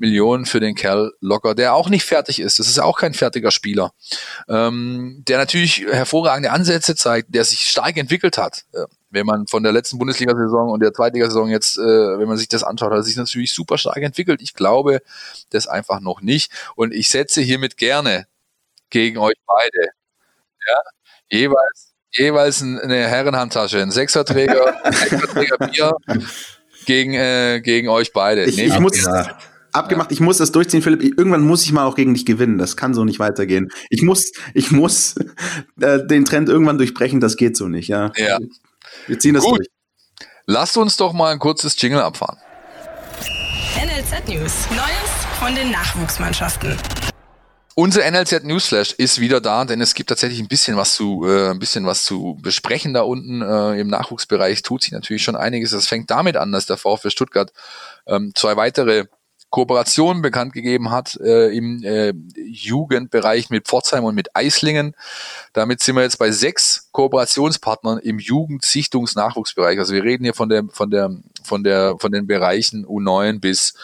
[0.00, 2.58] Millionen für den Kerl locker, der auch nicht fertig ist.
[2.58, 3.92] Das ist auch kein fertiger Spieler,
[4.48, 8.64] ähm, der natürlich hervorragende Ansätze zeigt, der sich stark entwickelt hat.
[8.72, 12.48] Äh, wenn man von der letzten Bundesliga-Saison und der Zweitligasaison jetzt, äh, wenn man sich
[12.48, 14.40] das anschaut, hat sich natürlich super stark entwickelt.
[14.40, 15.02] Ich glaube
[15.50, 16.50] das einfach noch nicht.
[16.76, 18.26] Und ich setze hiermit gerne
[18.88, 19.88] gegen euch beide.
[20.66, 20.76] Ja,
[21.28, 25.92] jeweils, jeweils eine Herrenhandtasche, ein Sechserträger, ein Sechserträger Bier
[26.86, 28.44] gegen, äh, gegen euch beide.
[28.44, 29.06] Ich, ich muss,
[29.72, 31.02] abgemacht, ich muss das durchziehen, Philipp.
[31.02, 32.58] Irgendwann muss ich mal auch gegen dich gewinnen.
[32.58, 33.70] Das kann so nicht weitergehen.
[33.88, 35.16] Ich muss, ich muss
[35.80, 37.20] äh, den Trend irgendwann durchbrechen.
[37.20, 37.88] Das geht so nicht.
[37.88, 38.12] Ja.
[38.16, 38.38] ja.
[39.06, 39.58] Wir ziehen das Gut.
[39.58, 39.68] durch.
[40.46, 42.38] Lasst uns doch mal ein kurzes Jingle abfahren.
[43.76, 44.68] NLZ News.
[44.70, 46.76] Neues von den Nachwuchsmannschaften.
[47.76, 51.50] Unser NLZ Newsflash ist wieder da, denn es gibt tatsächlich ein bisschen was zu, äh,
[51.50, 54.62] ein bisschen was zu besprechen da unten äh, im Nachwuchsbereich.
[54.62, 55.70] Tut sich natürlich schon einiges.
[55.70, 57.52] Das fängt damit an, dass der VfB Stuttgart
[58.06, 59.06] ähm, zwei weitere
[59.50, 64.94] Kooperationen bekannt gegeben hat äh, im äh, Jugendbereich mit Pforzheim und mit Eislingen.
[65.52, 69.78] Damit sind wir jetzt bei sechs Kooperationspartnern im Jugendsichtungsnachwuchsbereich.
[69.78, 71.10] Also wir reden hier von der, von der,
[71.42, 73.74] von der, von den Bereichen U9 bis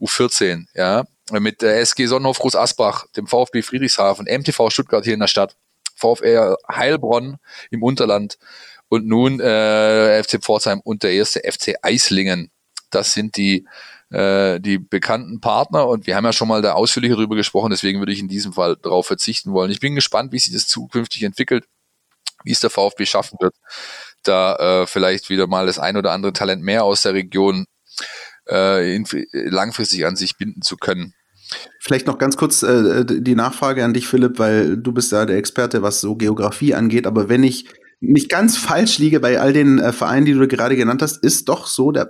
[0.00, 0.66] U14.
[0.74, 5.26] Ja, mit der SG Sonnenhof Groß Asbach, dem VfB Friedrichshafen, MTV Stuttgart hier in der
[5.26, 5.56] Stadt,
[5.96, 7.38] VfR Heilbronn
[7.70, 8.38] im Unterland
[8.88, 12.50] und nun äh, FC Pforzheim und der erste FC Eislingen.
[12.90, 13.66] Das sind die
[14.10, 17.98] äh, die bekannten Partner und wir haben ja schon mal da ausführlicher darüber gesprochen, deswegen
[17.98, 19.70] würde ich in diesem Fall darauf verzichten wollen.
[19.70, 21.64] Ich bin gespannt, wie sich das zukünftig entwickelt,
[22.44, 23.54] wie es der VfB schaffen wird,
[24.22, 27.66] da äh, vielleicht wieder mal das ein oder andere Talent mehr aus der Region
[28.48, 28.96] äh,
[29.32, 31.14] langfristig an sich binden zu können.
[31.80, 35.36] Vielleicht noch ganz kurz äh, die Nachfrage an dich, Philipp, weil du bist ja der
[35.36, 37.06] Experte, was so Geografie angeht.
[37.06, 37.68] Aber wenn ich
[38.00, 41.48] nicht ganz falsch liege bei all den äh, Vereinen, die du gerade genannt hast, ist
[41.48, 42.08] doch so der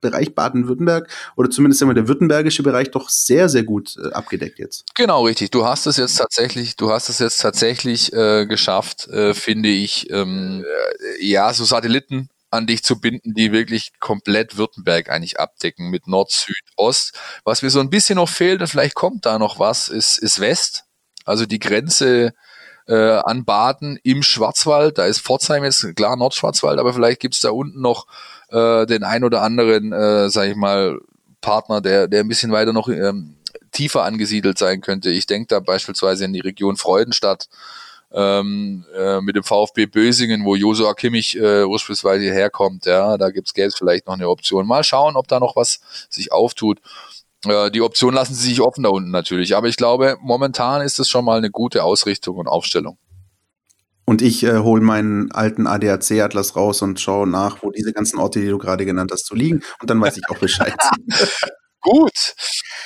[0.00, 4.84] Bereich Baden-Württemberg oder zumindest immer der württembergische Bereich doch sehr, sehr gut äh, abgedeckt jetzt.
[4.94, 5.50] Genau, richtig.
[5.50, 10.10] Du hast es jetzt tatsächlich, du hast es jetzt tatsächlich äh, geschafft, äh, finde ich,
[10.10, 15.90] ähm, äh, ja, so Satelliten an dich zu binden, die wirklich komplett Württemberg eigentlich abdecken
[15.90, 17.18] mit Nord, Süd, Ost.
[17.44, 20.40] Was mir so ein bisschen noch fehlt, und vielleicht kommt da noch was, ist, ist
[20.40, 20.84] West.
[21.24, 22.32] Also die Grenze
[22.86, 24.98] äh, an Baden im Schwarzwald.
[24.98, 28.06] Da ist Pforzheim jetzt klar Nordschwarzwald, aber vielleicht gibt's da unten noch
[28.50, 30.98] äh, den ein oder anderen, äh, sag ich mal,
[31.40, 33.36] Partner, der, der ein bisschen weiter noch ähm,
[33.72, 35.10] tiefer angesiedelt sein könnte.
[35.10, 37.48] Ich denke da beispielsweise in die Region Freudenstadt
[38.12, 42.86] ähm, äh, mit dem VfB Bösingen, wo Josua Kimmich äh, ursprünglich herkommt.
[42.86, 44.66] Ja, da gibt's gäbe vielleicht noch eine Option.
[44.66, 46.80] Mal schauen, ob da noch was sich auftut.
[47.44, 49.56] Äh, die Option lassen sie sich offen da unten natürlich.
[49.56, 52.98] Aber ich glaube, momentan ist es schon mal eine gute Ausrichtung und Aufstellung.
[54.08, 58.40] Und ich äh, hole meinen alten ADAC-Atlas raus und schaue nach, wo diese ganzen Orte,
[58.40, 59.62] die du gerade genannt hast, zu liegen.
[59.82, 60.72] Und dann weiß ich auch Bescheid.
[61.82, 62.34] gut,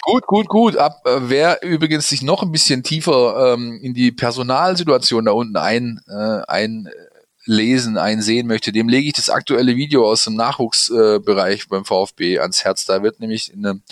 [0.01, 0.77] gut, gut, gut.
[0.77, 5.57] Ab, äh, wer übrigens sich noch ein bisschen tiefer ähm, in die Personalsituation da unten
[5.57, 6.41] ein, äh,
[7.47, 12.41] einlesen, einsehen möchte, dem lege ich das aktuelle Video aus dem Nachwuchsbereich äh, beim VfB
[12.41, 12.85] ans Herz.
[12.85, 13.83] Da wird nämlich in einem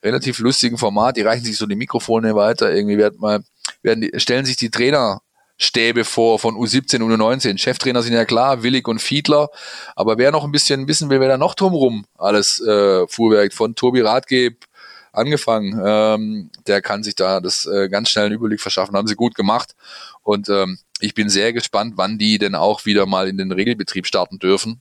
[0.00, 3.42] relativ lustigen Format, die reichen sich so die Mikrofone weiter, irgendwie wird mal,
[3.82, 5.22] werden die, stellen sich die Trainer
[5.58, 7.58] Stäbe vor von U17, U19.
[7.58, 9.50] Cheftrainer sind ja klar, Willig und Fiedler.
[9.96, 13.74] Aber wer noch ein bisschen wissen will, wer da noch drumrum alles äh, fuhrwerkt, von
[13.74, 14.64] Tobi Radgeb
[15.12, 18.96] angefangen, ähm, der kann sich da das äh, ganz schnell einen Überblick verschaffen.
[18.96, 19.74] Haben sie gut gemacht.
[20.22, 24.06] Und ähm, ich bin sehr gespannt, wann die denn auch wieder mal in den Regelbetrieb
[24.06, 24.80] starten dürfen,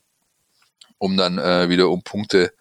[1.00, 2.54] um dann äh, wieder um Punkte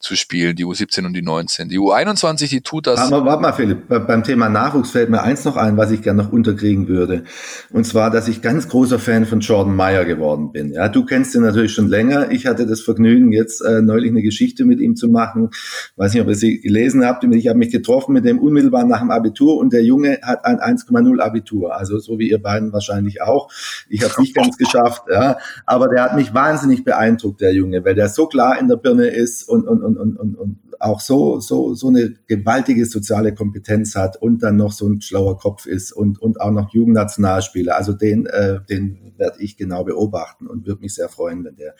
[0.00, 1.68] zu spielen, die U17 und die 19.
[1.68, 3.00] Die U21, die tut das.
[3.00, 6.22] Aber warte mal, Philipp, beim Thema Nachwuchs fällt mir eins noch ein, was ich gerne
[6.22, 7.24] noch unterkriegen würde.
[7.70, 10.72] Und zwar, dass ich ganz großer Fan von Jordan Meyer geworden bin.
[10.72, 12.30] Ja, du kennst ihn natürlich schon länger.
[12.30, 15.50] Ich hatte das Vergnügen, jetzt äh, neulich eine Geschichte mit ihm zu machen.
[15.96, 17.24] Weiß nicht, ob ihr sie gelesen habt.
[17.24, 20.58] Ich habe mich getroffen mit dem unmittelbar nach dem Abitur und der Junge hat ein
[20.58, 21.76] 1,0 Abitur.
[21.76, 23.50] Also so wie ihr beiden wahrscheinlich auch.
[23.88, 25.38] Ich habe es nicht ganz geschafft, ja.
[25.66, 29.08] Aber der hat mich wahnsinnig beeindruckt, der Junge, weil der so klar in der Birne
[29.08, 33.96] ist und, und, und, und, und, und auch so, so, so eine gewaltige soziale Kompetenz
[33.96, 37.76] hat und dann noch so ein schlauer Kopf ist und, und auch noch Jugendnationalspieler.
[37.76, 41.74] Also den, äh, den werde ich genau beobachten und würde mich sehr freuen, wenn der,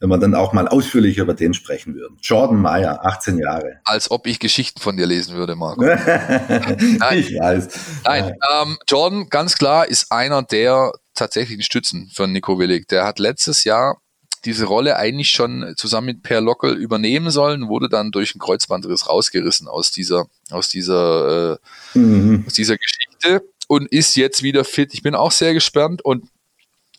[0.00, 2.16] wenn wir dann auch mal ausführlich über den sprechen würden.
[2.22, 3.80] Jordan Meyer, 18 Jahre.
[3.84, 5.82] Als ob ich Geschichten von dir lesen würde, Marco.
[5.84, 7.18] Nein.
[7.18, 7.68] Ich weiß.
[8.04, 12.88] Nein, ähm, Jordan, ganz klar, ist einer der tatsächlichen Stützen von Nico Willig.
[12.88, 14.00] Der hat letztes Jahr
[14.44, 19.08] diese Rolle eigentlich schon zusammen mit Per Lockel übernehmen sollen, wurde dann durch einen Kreuzbandriss
[19.08, 21.58] rausgerissen aus dieser, aus dieser,
[21.94, 22.44] äh, mhm.
[22.46, 24.94] aus dieser Geschichte und ist jetzt wieder fit.
[24.94, 26.28] Ich bin auch sehr gespannt und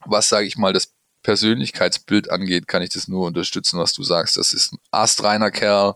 [0.06, 4.38] was sage ich mal, das Persönlichkeitsbild angeht, kann ich das nur unterstützen, was du sagst.
[4.38, 5.96] Das ist ein astreiner Kerl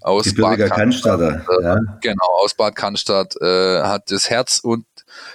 [0.00, 1.44] aus Bad Cannstatt.
[1.62, 1.78] Ja.
[2.00, 4.86] Genau, aus Bad Cannstatt, äh, hat das Herz und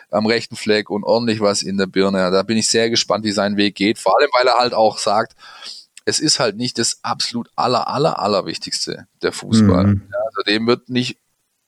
[0.09, 2.31] am rechten Fleck und ordentlich was in der Birne.
[2.31, 3.99] Da bin ich sehr gespannt, wie sein Weg geht.
[3.99, 5.35] Vor allem, weil er halt auch sagt,
[6.05, 9.85] es ist halt nicht das absolut aller, aller, aller Wichtigste, der Fußball.
[9.85, 10.07] Mhm.
[10.11, 11.17] Ja, also dem wird nicht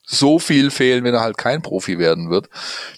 [0.04, 2.48] so viel fehlen, wenn er halt kein Profi werden wird.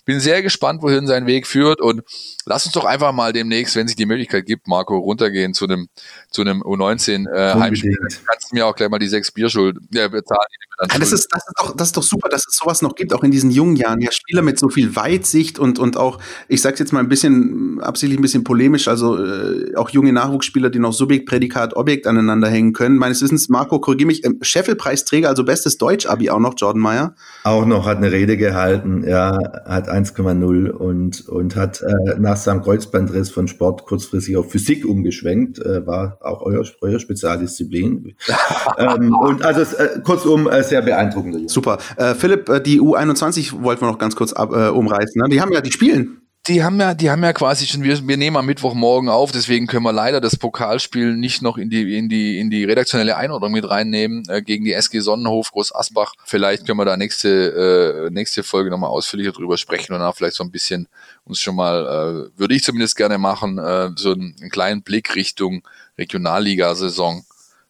[0.05, 2.03] Bin sehr gespannt, wohin sein Weg führt und
[2.47, 5.89] lass uns doch einfach mal demnächst, wenn sich die Möglichkeit gibt, Marco, runtergehen zu einem
[6.31, 7.97] zu einem U19 äh, Heimspiel.
[8.27, 10.47] Kannst du mir auch gleich mal die sechs Bierschuld ja, bezahlen.
[10.81, 13.13] Ja, das, ist, das, ist doch, das ist doch super, dass es sowas noch gibt,
[13.15, 14.01] auch in diesen jungen Jahren.
[14.01, 16.19] Ja, Spieler mit so viel Weitsicht und, und auch,
[16.49, 20.71] ich sag's jetzt mal ein bisschen, absichtlich ein bisschen polemisch, also äh, auch junge Nachwuchsspieler,
[20.71, 22.97] die noch Subjekt, Prädikat, Objekt aneinander hängen können.
[22.97, 27.15] Meines Wissens, Marco, korrigiere mich, ähm, Scheffelpreisträger, also bestes Deutsch-Abi auch noch, Jordan Meyer.
[27.45, 32.63] Auch noch, hat eine Rede gehalten, ja, hat 1,0 und, und hat äh, nach seinem
[32.63, 38.17] Kreuzbandriss von Sport kurzfristig auf Physik umgeschwenkt, äh, war auch euer, euer Spezialdisziplin.
[38.79, 41.51] ähm, und also äh, kurzum, äh, sehr beeindruckend.
[41.51, 41.79] Super.
[41.97, 45.21] Äh, Philipp, äh, die U21 wollten wir noch ganz kurz ab, äh, umreißen.
[45.21, 45.29] Ne?
[45.29, 46.21] Die haben ja, die spielen.
[46.47, 49.67] die haben ja, die haben ja quasi schon, wir, wir nehmen am Mittwochmorgen auf, deswegen
[49.67, 53.53] können wir leider das Pokalspiel nicht noch in die, in die, in die redaktionelle Einordnung
[53.53, 56.13] mit reinnehmen äh, gegen die SG Sonnenhof Groß Asbach.
[56.27, 60.37] Vielleicht können wir da nächste, äh, nächste Folge nochmal ausführlicher drüber sprechen und dann vielleicht
[60.37, 60.89] so ein bisschen
[61.25, 65.15] uns schon mal, äh, würde ich zumindest gerne machen, äh, so einen, einen kleinen Blick
[65.15, 65.63] Richtung
[65.97, 67.25] Regionalliga-Saison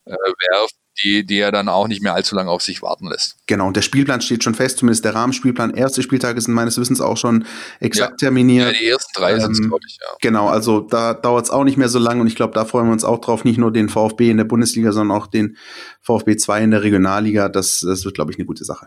[0.07, 3.37] äh, werfen die, die er dann auch nicht mehr allzu lange auf sich warten lässt.
[3.47, 5.75] Genau, und der Spielplan steht schon fest, zumindest der Rahmenspielplan.
[5.75, 7.45] Erste Spieltage sind meines Wissens auch schon
[7.81, 8.29] exakt ja.
[8.29, 8.73] terminiert.
[8.73, 10.09] Ja, die ersten drei ähm, sind glaube ich, ja.
[10.21, 12.87] Genau, also da dauert es auch nicht mehr so lange und ich glaube, da freuen
[12.87, 15.57] wir uns auch drauf, nicht nur den VfB in der Bundesliga, sondern auch den
[16.01, 17.49] VfB 2 in der Regionalliga.
[17.49, 18.87] Das, das wird, glaube ich, eine gute Sache.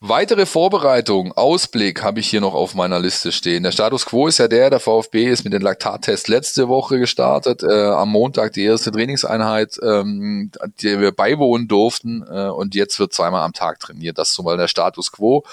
[0.00, 3.62] Weitere Vorbereitung, Ausblick habe ich hier noch auf meiner Liste stehen.
[3.62, 7.62] Der Status quo ist ja der, der VfB ist mit den Laktattests letzte Woche gestartet,
[7.62, 10.50] äh, am Montag die erste Trainingseinheit, ähm,
[10.82, 14.18] die wir beiwohnen durften äh, und jetzt wird zweimal am Tag trainiert.
[14.18, 15.44] Das ist zumal der Status quo.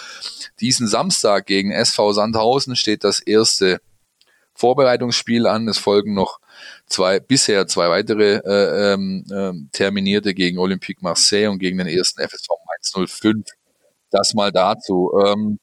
[0.60, 3.80] Diesen Samstag gegen SV Sandhausen steht das erste
[4.56, 5.70] Vorbereitungsspiel an.
[5.70, 6.40] Es folgen noch
[6.86, 12.22] zwei, bisher zwei weitere äh, ähm, äh, terminierte gegen Olympique Marseille und gegen den ersten
[12.22, 13.63] FSV Mainz 05
[14.14, 15.12] das mal dazu.
[15.26, 15.60] Ähm,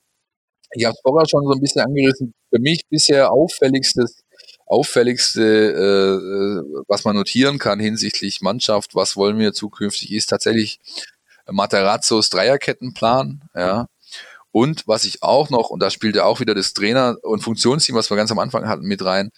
[0.73, 2.35] ich habe es vorher schon so ein bisschen angerissen.
[2.51, 4.23] Für mich bisher auffälligstes,
[4.67, 10.79] auffälligste, äh, äh, was man notieren kann hinsichtlich Mannschaft, was wollen wir zukünftig, ist tatsächlich
[11.47, 13.43] Materazzos Dreierkettenplan.
[13.55, 13.87] Ja.
[14.53, 17.95] Und was ich auch noch, und da spielt ja auch wieder das Trainer- und Funktionsteam,
[17.95, 19.31] was wir ganz am Anfang hatten, mit rein,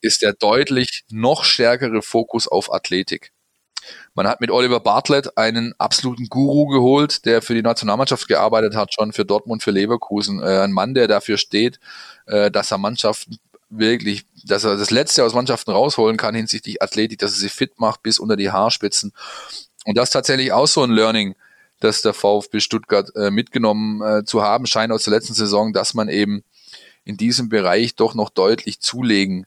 [0.00, 3.32] ist der deutlich noch stärkere Fokus auf Athletik.
[4.14, 8.92] Man hat mit Oliver Bartlett einen absoluten Guru geholt, der für die Nationalmannschaft gearbeitet hat,
[8.92, 10.42] schon für Dortmund, für Leverkusen.
[10.42, 11.80] Äh, ein Mann, der dafür steht,
[12.26, 13.38] äh, dass er Mannschaften
[13.70, 17.78] wirklich, dass er das Letzte aus Mannschaften rausholen kann hinsichtlich Athletik, dass er sie fit
[17.78, 19.12] macht bis unter die Haarspitzen.
[19.84, 21.34] Und das ist tatsächlich auch so ein Learning,
[21.78, 25.94] das der VfB Stuttgart äh, mitgenommen äh, zu haben scheint aus der letzten Saison, dass
[25.94, 26.42] man eben
[27.04, 29.46] in diesem Bereich doch noch deutlich zulegen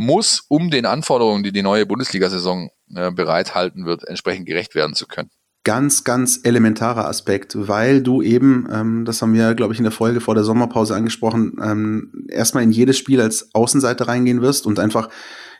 [0.00, 5.06] muss, um den Anforderungen, die die neue Bundesliga-Saison äh, bereithalten wird, entsprechend gerecht werden zu
[5.06, 5.30] können.
[5.62, 9.92] Ganz, ganz elementarer Aspekt, weil du eben, ähm, das haben wir, glaube ich, in der
[9.92, 14.78] Folge vor der Sommerpause angesprochen, ähm, erstmal in jedes Spiel als Außenseiter reingehen wirst und
[14.78, 15.10] einfach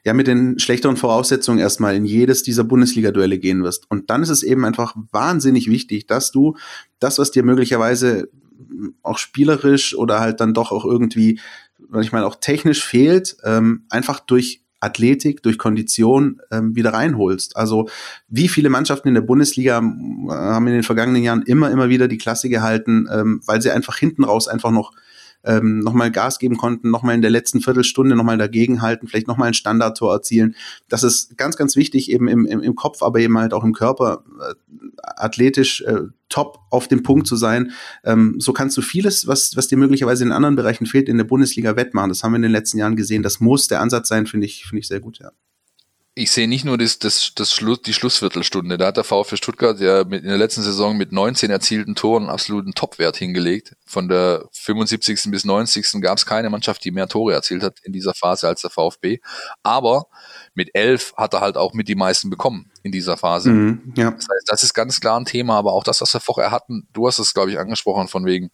[0.05, 3.91] ja mit den schlechteren Voraussetzungen erstmal in jedes dieser Bundesliga-Duelle gehen wirst.
[3.91, 6.57] Und dann ist es eben einfach wahnsinnig wichtig, dass du
[6.99, 8.31] das, was dir möglicherweise
[9.03, 11.41] auch spielerisch oder halt dann doch auch irgendwie
[11.89, 17.57] manchmal auch technisch fehlt, ähm, einfach durch Athletik, durch Kondition ähm, wieder reinholst.
[17.57, 17.89] Also
[18.29, 22.09] wie viele Mannschaften in der Bundesliga äh, haben in den vergangenen Jahren immer, immer wieder
[22.09, 24.93] die Klasse gehalten, ähm, weil sie einfach hinten raus einfach noch
[25.45, 29.55] ähm, nochmal Gas geben konnten, nochmal in der letzten Viertelstunde nochmal dagegenhalten, vielleicht nochmal ein
[29.55, 30.55] Standardtor erzielen.
[30.89, 33.73] Das ist ganz, ganz wichtig eben im, im, im Kopf, aber eben halt auch im
[33.73, 34.55] Körper äh,
[35.03, 37.73] athletisch äh, top auf dem Punkt zu sein.
[38.05, 41.25] Ähm, so kannst du vieles, was, was dir möglicherweise in anderen Bereichen fehlt, in der
[41.25, 42.11] Bundesliga wettmachen.
[42.11, 43.23] Das haben wir in den letzten Jahren gesehen.
[43.23, 45.31] Das muss der Ansatz sein, finde ich, finde ich sehr gut, ja
[46.15, 48.77] ich sehe nicht nur das, das, das Schluss, die Schlussviertelstunde.
[48.77, 52.29] Da hat der VfB Stuttgart ja mit, in der letzten Saison mit 19 erzielten Toren
[52.29, 53.77] absoluten Topwert hingelegt.
[53.87, 55.31] Von der 75.
[55.31, 56.01] bis 90.
[56.01, 59.21] gab es keine Mannschaft, die mehr Tore erzielt hat in dieser Phase als der VfB.
[59.63, 60.07] Aber
[60.55, 63.51] mit 11 hat er halt auch mit die meisten bekommen in dieser Phase.
[63.51, 64.11] Mhm, ja.
[64.11, 66.89] Das heißt, das ist ganz klar ein Thema, aber auch das, was wir vorher hatten,
[66.93, 68.51] du hast es, glaube ich, angesprochen, von wegen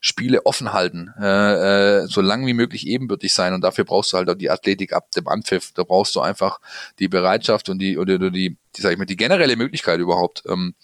[0.00, 4.18] Spiele offen halten, äh, äh, so lang wie möglich ebenbürtig sein und dafür brauchst du
[4.18, 5.72] halt auch die Athletik ab dem Anpfiff.
[5.72, 6.60] Da brauchst du einfach
[6.98, 10.44] die Bereitschaft und die oder die, die sag ich mal, die generelle Möglichkeit überhaupt.
[10.46, 10.74] Ähm,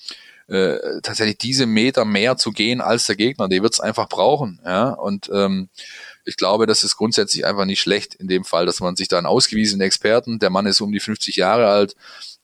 [0.49, 4.89] äh, tatsächlich diese Meter mehr zu gehen als der Gegner, die wird's einfach brauchen, ja,
[4.89, 5.69] und ähm,
[6.29, 9.17] ich glaube, das ist grundsätzlich einfach nicht schlecht in dem Fall, dass man sich da
[9.17, 11.97] einen ausgewiesenen Experten, der Mann ist um die 50 Jahre alt,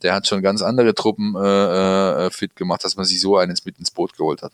[0.03, 3.67] der hat schon ganz andere Truppen äh, äh, fit gemacht, dass man sich so eines
[3.67, 4.53] mit ins Boot geholt hat.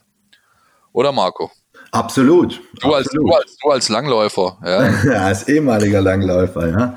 [0.92, 1.52] Oder Marco?
[1.92, 2.60] Absolut.
[2.80, 4.58] Du, Als, du, als, du als Langläufer.
[4.64, 5.04] Ja.
[5.04, 6.96] ja, als ehemaliger Langläufer, ja.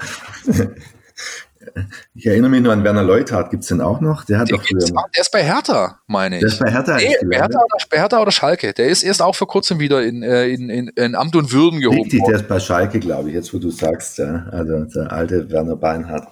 [2.16, 4.26] Ich erinnere mich nur an Werner Leuthardt, gibt es den auch noch?
[4.26, 6.42] Der, hat der, früher der ist bei Hertha, meine ich.
[6.42, 6.98] Der ist bei Hertha.
[6.98, 8.74] Nee, bei, Hertha oder, bei Hertha oder Schalke.
[8.74, 11.80] Der ist erst auch vor kurzem wieder in, äh, in, in, in Amt und Würden
[11.80, 12.32] gehoben Richtig, worden.
[12.32, 14.18] der ist bei Schalke, glaube ich, jetzt wo du sagst.
[14.18, 14.46] Ja.
[14.52, 16.28] Also der alte Werner Beinhardt.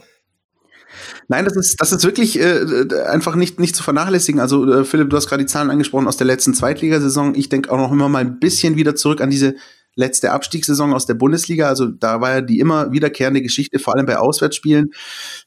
[1.28, 4.42] Nein, das ist, das ist wirklich äh, einfach nicht, nicht zu vernachlässigen.
[4.42, 7.36] Also, äh, Philipp, du hast gerade die Zahlen angesprochen aus der letzten Zweitligasaison.
[7.36, 9.56] Ich denke auch noch immer mal ein bisschen wieder zurück an diese
[9.96, 11.68] letzte Abstiegssaison aus der Bundesliga.
[11.68, 14.92] Also da war ja die immer wiederkehrende Geschichte, vor allem bei Auswärtsspielen.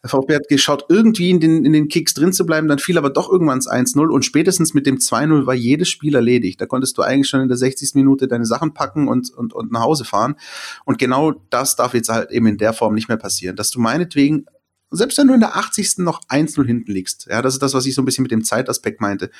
[0.02, 2.98] Der VfB hat geschaut, irgendwie in den, in den Kicks drin zu bleiben, dann fiel
[2.98, 6.60] aber doch irgendwann das 1-0 und spätestens mit dem 2-0 war jedes Spiel erledigt.
[6.60, 7.94] Da konntest du eigentlich schon in der 60.
[7.94, 10.36] Minute deine Sachen packen und, und, und nach Hause fahren.
[10.84, 13.80] Und genau das darf jetzt halt eben in der Form nicht mehr passieren, dass du
[13.80, 14.46] meinetwegen
[14.90, 15.98] selbst wenn du in der 80.
[15.98, 18.44] noch 1-0 hinten liegst, ja, das ist das, was ich so ein bisschen mit dem
[18.44, 19.30] Zeitaspekt meinte,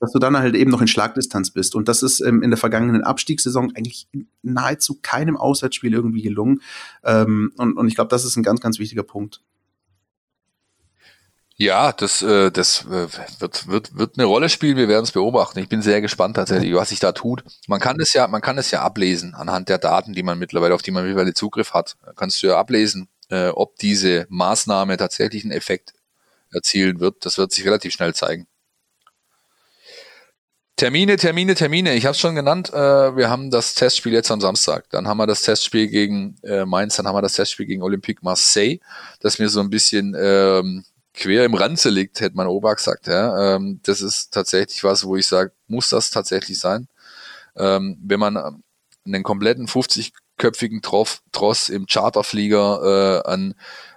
[0.00, 1.74] dass du dann halt eben noch in Schlagdistanz bist.
[1.74, 4.08] Und das ist ähm, in der vergangenen Abstiegssaison eigentlich
[4.42, 6.62] nahezu keinem Auswärtsspiel irgendwie gelungen.
[7.04, 9.40] Ähm, und, und ich glaube, das ist ein ganz, ganz wichtiger Punkt.
[11.60, 13.08] Ja, das, äh, das äh,
[13.40, 14.76] wird, wird, wird eine Rolle spielen.
[14.76, 15.58] Wir werden es beobachten.
[15.58, 17.42] Ich bin sehr gespannt tatsächlich, was sich da tut.
[17.66, 20.76] Man kann es ja, man kann es ja ablesen anhand der Daten, die man mittlerweile,
[20.76, 21.96] auf die man mittlerweile Zugriff hat.
[22.14, 25.94] Kannst du ja ablesen, äh, ob diese Maßnahme tatsächlich einen Effekt
[26.52, 27.26] erzielen wird.
[27.26, 28.46] Das wird sich relativ schnell zeigen.
[30.78, 31.94] Termine, Termine, Termine.
[31.94, 32.72] Ich habe es schon genannt.
[32.72, 34.88] Äh, wir haben das Testspiel jetzt am Samstag.
[34.90, 36.94] Dann haben wir das Testspiel gegen äh, Mainz.
[36.94, 38.78] Dann haben wir das Testspiel gegen Olympique Marseille,
[39.18, 43.08] das mir so ein bisschen ähm, quer im Ranze liegt, hätte mein Opa gesagt.
[43.08, 43.56] Ja.
[43.56, 46.86] Ähm, das ist tatsächlich was, wo ich sage, muss das tatsächlich sein?
[47.56, 48.62] Ähm, wenn man
[49.04, 53.54] einen kompletten 50-köpfigen Tross im Charterflieger äh, an,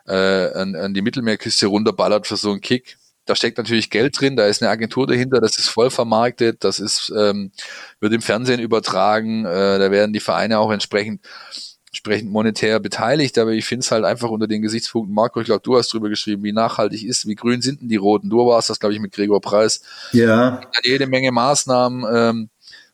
[0.08, 4.36] äh, an, an die Mittelmeerküste runterballert für so einen Kick, da steckt natürlich Geld drin,
[4.36, 7.52] da ist eine Agentur dahinter, das ist voll vermarktet, das ist, ähm,
[8.00, 11.22] wird im Fernsehen übertragen, äh, da werden die Vereine auch entsprechend,
[11.88, 15.62] entsprechend monetär beteiligt, aber ich finde es halt einfach unter den Gesichtspunkten, Marco, ich glaube,
[15.62, 18.30] du hast drüber geschrieben, wie nachhaltig ist, wie grün sind denn die Roten?
[18.30, 19.82] Du warst das, glaube ich, mit Gregor Preis.
[20.14, 20.62] Ja.
[20.84, 22.50] Jede Menge Maßnahmen, ähm,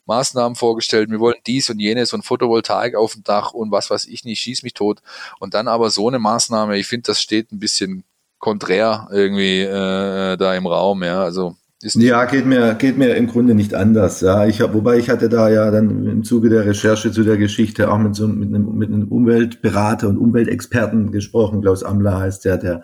[0.07, 4.05] Maßnahmen vorgestellt, wir wollen dies und jenes und Photovoltaik auf dem Dach und was weiß
[4.05, 5.01] ich nicht, schieß mich tot.
[5.39, 8.03] Und dann aber so eine Maßnahme, ich finde, das steht ein bisschen
[8.39, 11.23] konträr irgendwie äh, da im Raum, ja.
[11.23, 14.21] Also ja, geht mir, geht mir im Grunde nicht anders.
[14.21, 17.38] Ja, ich hab, wobei ich hatte da ja dann im Zuge der Recherche zu der
[17.38, 21.61] Geschichte auch mit so mit einem, mit einem Umweltberater und Umweltexperten gesprochen.
[21.61, 22.81] Klaus Amler heißt der, der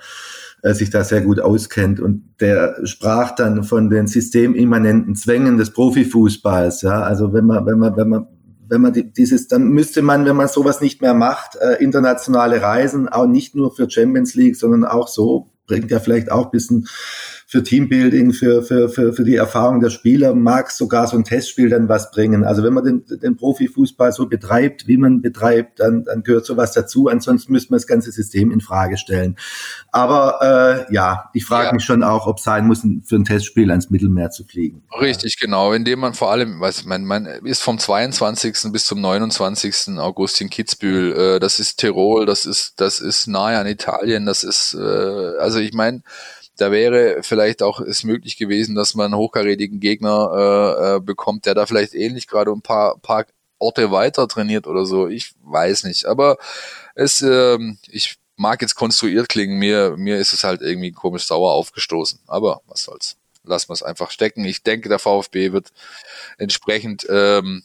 [0.61, 5.71] äh, sich da sehr gut auskennt und der sprach dann von den systemimmanenten Zwängen des
[5.71, 6.83] Profifußballs.
[6.83, 8.27] Ja, also wenn man, wenn man, wenn man
[8.73, 13.07] wenn man dieses, dann müsste man, wenn man sowas nicht mehr macht, äh, internationale Reisen,
[13.07, 16.87] auch nicht nur für Champions League, sondern auch so, bringt ja vielleicht auch bisschen
[17.53, 21.69] für Teambuilding, für, für, für, für die Erfahrung der Spieler, mag sogar so ein Testspiel
[21.69, 22.43] dann was bringen.
[22.43, 26.71] Also wenn man den, den Profifußball so betreibt, wie man betreibt, dann, dann gehört sowas
[26.71, 27.09] dazu.
[27.09, 29.37] Ansonsten müsste man das ganze System in Frage stellen.
[29.91, 31.73] Aber äh, ja, ich frage ja.
[31.73, 34.81] mich schon auch, ob es sein muss, für ein Testspiel ans Mittelmeer zu fliegen.
[34.99, 35.73] Richtig, genau.
[35.73, 38.71] Indem man vor allem, weiß man, man ist vom 22.
[38.71, 39.99] bis zum 29.
[39.99, 41.35] August in Kitzbühel.
[41.35, 45.59] Äh, das ist Tirol, das ist, das ist nahe an Italien, das ist, äh, also
[45.59, 46.01] ich meine,
[46.57, 51.45] da wäre vielleicht auch es möglich gewesen, dass man einen hochkarätigen Gegner äh, äh, bekommt,
[51.45, 53.25] der da vielleicht ähnlich gerade ein paar, paar
[53.57, 55.07] Orte weiter trainiert oder so.
[55.07, 56.05] Ich weiß nicht.
[56.05, 56.37] Aber
[56.95, 61.53] es, äh, ich mag jetzt konstruiert klingen, mir, mir ist es halt irgendwie komisch sauer
[61.53, 62.19] aufgestoßen.
[62.27, 63.17] Aber was soll's.
[63.43, 64.45] Lassen wir es einfach stecken.
[64.45, 65.71] Ich denke, der VfB wird
[66.37, 67.63] entsprechend ähm,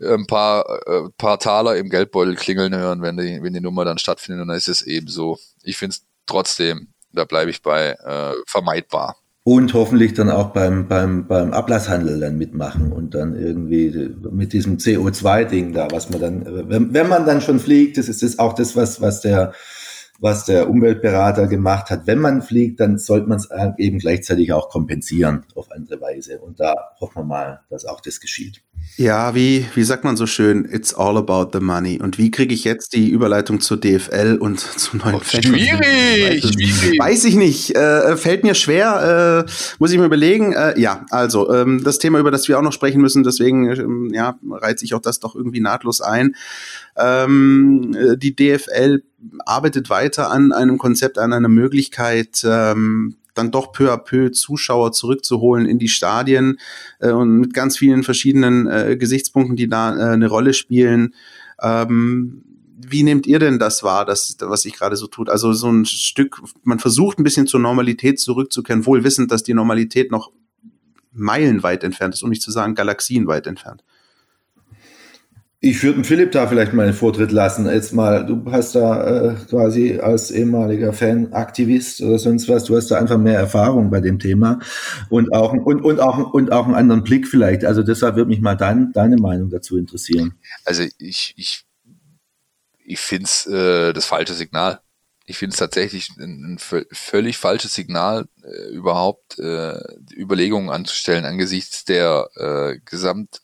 [0.00, 3.98] ein paar, äh, paar Taler im Geldbeutel klingeln hören, wenn die, wenn die Nummer dann
[3.98, 4.42] stattfindet.
[4.42, 5.38] Und dann ist es eben so.
[5.62, 9.16] Ich finde es trotzdem da bleibe ich bei äh, vermeidbar.
[9.42, 14.76] Und hoffentlich dann auch beim, beim, beim Ablasshandel dann mitmachen und dann irgendwie mit diesem
[14.76, 18.52] CO2-Ding da, was man dann, wenn, wenn man dann schon fliegt, das ist das auch
[18.52, 19.52] das, was, was der
[20.20, 22.06] was der Umweltberater gemacht hat.
[22.06, 23.48] Wenn man fliegt, dann sollte man es
[23.78, 26.40] eben gleichzeitig auch kompensieren auf andere Weise.
[26.40, 28.62] Und da hoffen wir mal, dass auch das geschieht.
[29.00, 31.98] Ja, wie, wie sagt man so schön, it's all about the money.
[32.02, 35.20] Und wie kriege ich jetzt die Überleitung zur DFL und zum neuen oh?
[35.24, 36.98] Schwierig, weiß, schwierig.
[36.98, 37.74] Weiß ich nicht.
[37.74, 40.52] Äh, fällt mir schwer, äh, muss ich mir überlegen.
[40.52, 44.10] Äh, ja, also ähm, das Thema, über das wir auch noch sprechen müssen, deswegen ähm,
[44.12, 46.36] ja, reizt sich auch das doch irgendwie nahtlos ein.
[46.96, 49.02] Ähm, äh, die DFL
[49.46, 54.92] arbeitet weiter an einem Konzept, an einer Möglichkeit, ähm, dann doch peu à peu Zuschauer
[54.92, 56.58] zurückzuholen in die Stadien
[56.98, 61.14] äh, und mit ganz vielen verschiedenen äh, Gesichtspunkten, die da äh, eine Rolle spielen.
[61.60, 62.42] Ähm,
[62.82, 65.28] wie nehmt ihr denn das wahr, das, was sich gerade so tut?
[65.28, 69.54] Also so ein Stück, man versucht ein bisschen zur Normalität zurückzukehren, wohl wissend, dass die
[69.54, 70.32] Normalität noch
[71.12, 73.82] meilenweit entfernt ist, um nicht zu sagen galaxienweit entfernt.
[75.62, 77.66] Ich würde Philipp da vielleicht mal einen Vortritt lassen.
[77.66, 82.76] Jetzt mal, du hast da äh, quasi als ehemaliger Fan, Aktivist oder sonst was, du
[82.76, 84.58] hast da einfach mehr Erfahrung bei dem Thema
[85.10, 87.66] und auch und und auch und auch einen anderen Blick vielleicht.
[87.66, 90.32] Also deshalb würde mich mal dein, deine Meinung dazu interessieren.
[90.64, 91.66] Also ich ich
[92.82, 94.80] ich finde es äh, das falsche Signal.
[95.26, 99.78] Ich finde es tatsächlich ein, ein, völlig falsches Signal, äh, überhaupt äh,
[100.16, 103.42] Überlegungen anzustellen angesichts der äh, Gesamt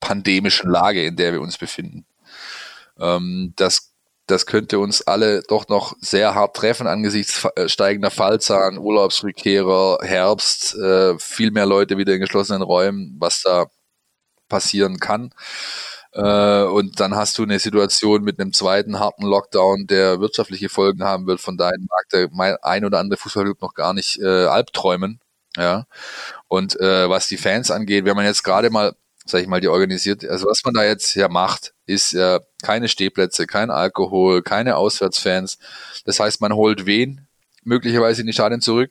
[0.00, 2.06] pandemischen Lage, in der wir uns befinden.
[2.98, 3.92] Ähm, das,
[4.26, 10.74] das könnte uns alle doch noch sehr hart treffen angesichts äh, steigender Fallzahlen, Urlaubsrückkehrer, Herbst,
[10.76, 13.66] äh, viel mehr Leute wieder in geschlossenen Räumen, was da
[14.48, 15.32] passieren kann.
[16.12, 21.04] Äh, und dann hast du eine Situation mit einem zweiten harten Lockdown, der wirtschaftliche Folgen
[21.04, 21.40] haben wird.
[21.40, 22.28] Von daher mag der
[22.62, 25.20] ein oder andere Fußballclub noch gar nicht äh, albträumen
[25.56, 25.86] Ja.
[26.48, 28.94] Und äh, was die Fans angeht, wenn man jetzt gerade mal,
[29.24, 32.88] sag ich mal, die organisiert, also was man da jetzt ja macht, ist ja keine
[32.88, 35.58] Stehplätze, kein Alkohol, keine Auswärtsfans.
[36.04, 37.26] Das heißt, man holt wen
[37.64, 38.90] möglicherweise in die Stadien zurück?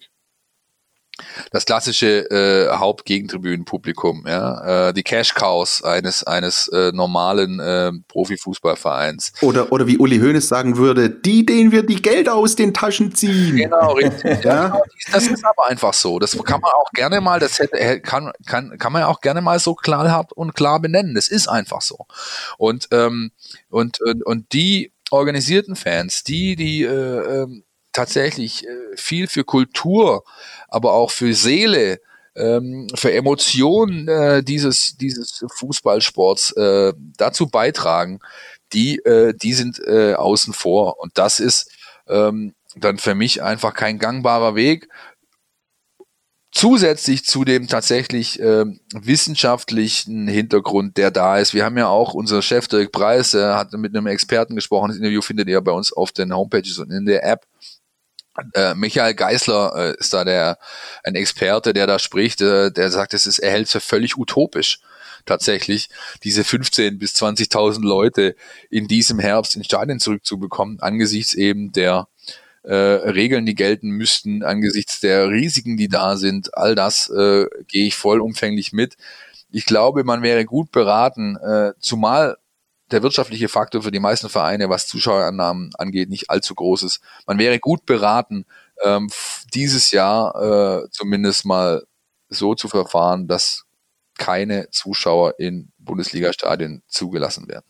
[1.51, 9.33] Das klassische äh, Hauptgegentribünenpublikum, ja, äh, die Cash Cows eines eines äh, normalen äh, Profifußballvereins.
[9.41, 13.13] Oder oder wie Uli Hoeneß sagen würde, die, denen wir die Gelder aus den Taschen
[13.13, 13.55] ziehen.
[13.55, 14.43] Genau, richtig.
[14.43, 14.67] ja.
[14.67, 16.19] Genau, das ist aber einfach so.
[16.19, 19.41] Das kann man auch gerne mal, das hätte, kann kann kann man ja auch gerne
[19.41, 21.15] mal so klar und klar benennen.
[21.15, 22.05] Das ist einfach so.
[22.57, 23.31] Und ähm,
[23.69, 30.23] und und, und die organisierten Fans, die die äh, ähm, tatsächlich äh, viel für Kultur,
[30.67, 31.99] aber auch für Seele,
[32.35, 38.19] ähm, für Emotionen äh, dieses, dieses Fußballsports äh, dazu beitragen,
[38.71, 39.01] die,
[39.41, 40.99] die sind außen vor.
[40.99, 41.71] Und das ist
[42.07, 44.87] ähm, dann für mich einfach kein gangbarer Weg.
[46.51, 51.53] Zusätzlich zu dem tatsächlich äh, wissenschaftlichen Hintergrund, der da ist.
[51.53, 54.89] Wir haben ja auch unser Chef Dirk Preis, der hat mit einem Experten gesprochen.
[54.89, 57.45] Das Interview findet ihr bei uns auf den Homepages und in der App.
[58.53, 60.57] Äh, Michael Geisler äh, ist da der
[61.03, 64.79] ein Experte, der da spricht, äh, der sagt, es ist, er hält für völlig utopisch,
[65.25, 65.89] tatsächlich
[66.23, 68.35] diese 15 bis 20.000 Leute
[68.69, 72.07] in diesem Herbst in Stadien zurückzubekommen, angesichts eben der
[72.63, 76.55] äh, Regeln, die gelten müssten, angesichts der Risiken, die da sind.
[76.57, 78.95] All das äh, gehe ich vollumfänglich mit.
[79.51, 82.37] Ich glaube, man wäre gut beraten, äh, zumal
[82.91, 87.01] der wirtschaftliche Faktor für die meisten Vereine, was Zuschauerannahmen angeht, nicht allzu groß ist.
[87.27, 88.45] Man wäre gut beraten,
[88.83, 89.09] ähm,
[89.53, 91.83] dieses Jahr äh, zumindest mal
[92.29, 93.65] so zu verfahren, dass
[94.17, 97.69] keine Zuschauer in Bundesliga-Stadien zugelassen werden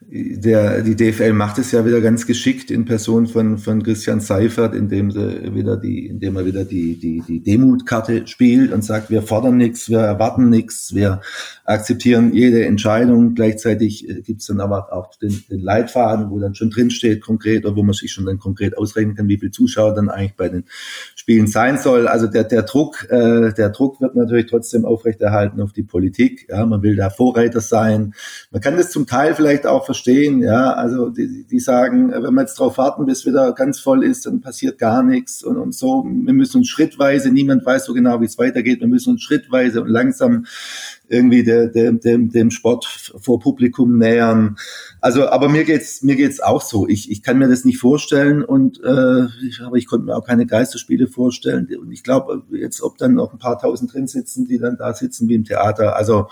[0.00, 4.74] der, die DFL macht es ja wieder ganz geschickt in Person von, von Christian Seifert,
[4.74, 9.22] indem sie wieder die, indem er wieder die, die, die Demutkarte spielt und sagt, wir
[9.22, 11.22] fordern nichts, wir erwarten nichts, wir
[11.66, 13.34] akzeptieren jede Entscheidung.
[13.34, 17.66] Gleichzeitig äh, gibt es dann aber auch den, den Leitfaden, wo dann schon drinsteht konkret,
[17.66, 20.48] oder wo man sich schon dann konkret ausrechnen kann, wie viele Zuschauer dann eigentlich bei
[20.48, 20.64] den
[21.16, 22.06] Spielen sein soll.
[22.06, 26.46] Also der, der Druck, äh, der Druck wird natürlich trotzdem aufrechterhalten auf die Politik.
[26.48, 28.14] Ja, man will da Vorreiter sein.
[28.50, 30.40] Man kann das zum Teil vielleicht auch verstehen.
[30.40, 34.26] Ja, also die, die sagen, wenn wir jetzt darauf warten, bis wieder ganz voll ist,
[34.26, 36.04] dann passiert gar nichts und, und so.
[36.04, 38.80] Wir müssen uns schrittweise, niemand weiß so genau, wie es weitergeht.
[38.80, 40.46] Wir müssen uns schrittweise und langsam
[41.08, 44.56] irgendwie der, der, dem, dem Sport vor Publikum nähern.
[45.00, 46.88] Also, aber mir geht's mir geht's auch so.
[46.88, 50.26] Ich, ich kann mir das nicht vorstellen und äh, ich, aber ich konnte mir auch
[50.26, 51.68] keine Geisterspiele vorstellen.
[51.80, 54.94] Und ich glaube jetzt, ob dann noch ein paar Tausend drin sitzen, die dann da
[54.94, 55.96] sitzen wie im Theater.
[55.96, 56.28] Also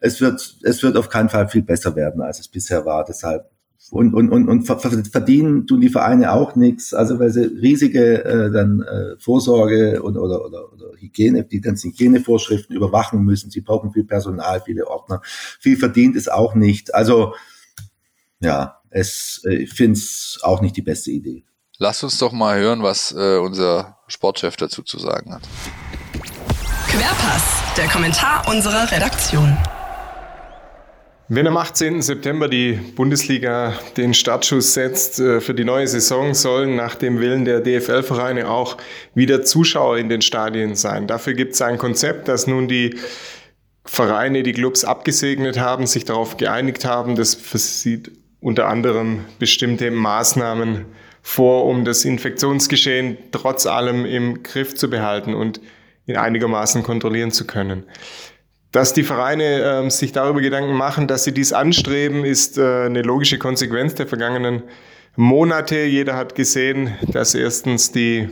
[0.00, 3.04] es wird es wird auf keinen Fall viel besser werden, als es bisher war.
[3.04, 3.53] Deshalb
[3.90, 8.50] und, und, und, und verdienen tun die Vereine auch nichts, also weil sie riesige äh,
[8.50, 13.50] dann äh, Vorsorge und, oder, oder, oder Hygiene, die ganzen Hygienevorschriften überwachen müssen.
[13.50, 15.20] Sie brauchen viel Personal, viele Ordner.
[15.60, 16.94] Viel verdient ist auch nicht.
[16.94, 17.34] Also
[18.40, 21.44] ja, es, äh, ich finde es auch nicht die beste Idee.
[21.78, 25.42] Lass uns doch mal hören, was äh, unser Sportchef dazu zu sagen hat.
[26.88, 29.56] Querpass, der Kommentar unserer Redaktion.
[31.34, 32.00] Wenn am 18.
[32.00, 37.44] September die Bundesliga den Startschuss setzt äh, für die neue Saison, sollen nach dem Willen
[37.44, 38.76] der DFL-Vereine auch
[39.16, 41.08] wieder Zuschauer in den Stadien sein.
[41.08, 43.00] Dafür gibt es ein Konzept, das nun die
[43.84, 47.16] Vereine, die Clubs abgesegnet haben, sich darauf geeinigt haben.
[47.16, 50.84] Das sieht unter anderem bestimmte Maßnahmen
[51.20, 55.60] vor, um das Infektionsgeschehen trotz allem im Griff zu behalten und
[56.06, 57.82] in einigermaßen kontrollieren zu können.
[58.74, 63.02] Dass die Vereine äh, sich darüber Gedanken machen, dass sie dies anstreben, ist äh, eine
[63.02, 64.64] logische Konsequenz der vergangenen
[65.14, 65.84] Monate.
[65.84, 68.28] Jeder hat gesehen, dass erstens die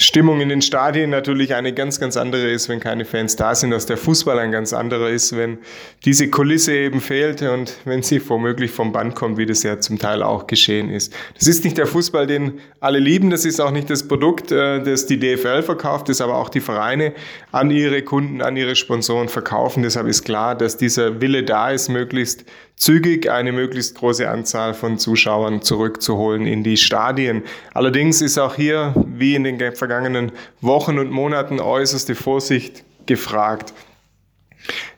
[0.00, 3.72] Stimmung in den Stadien natürlich eine ganz, ganz andere ist, wenn keine Fans da sind,
[3.72, 5.58] dass der Fußball ein ganz anderer ist, wenn
[6.04, 9.98] diese Kulisse eben fehlt und wenn sie womöglich vom Band kommt, wie das ja zum
[9.98, 11.12] Teil auch geschehen ist.
[11.34, 14.80] Das ist nicht der Fußball, den alle lieben, das ist auch nicht das Produkt, äh,
[14.80, 17.12] das die DFL verkauft, das aber auch die Vereine
[17.50, 19.82] an ihre Kunden, an ihre Sponsoren verkaufen.
[19.82, 22.44] Deshalb ist klar, dass dieser Wille da ist, möglichst
[22.78, 27.42] zügig eine möglichst große Anzahl von Zuschauern zurückzuholen in die Stadien.
[27.74, 33.74] Allerdings ist auch hier, wie in den vergangenen Wochen und Monaten, äußerste Vorsicht gefragt.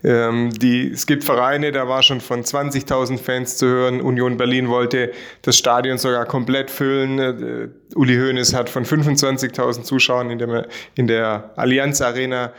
[0.02, 4.00] Ähm, die, es gibt Vereine, da war schon von 20.000 Fans zu hören.
[4.00, 5.12] Union Berlin wollte
[5.42, 7.18] das Stadion sogar komplett füllen.
[7.18, 12.52] Äh, Uli Hoeneß hat von 25.000 Zuschauern in der, in der Allianz Arena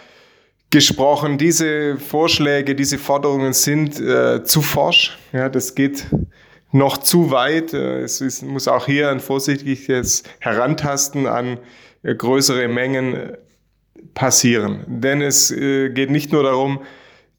[0.72, 1.38] gesprochen.
[1.38, 5.18] Diese Vorschläge, diese Forderungen sind äh, zu forsch.
[5.34, 6.06] Ja, das geht
[6.72, 7.74] noch zu weit.
[7.74, 11.60] Äh, es ist, muss auch hier ein vorsichtiges Herantasten an
[12.04, 13.38] äh, größere Mengen
[14.14, 14.84] passieren.
[14.88, 16.82] Denn es äh, geht nicht nur darum,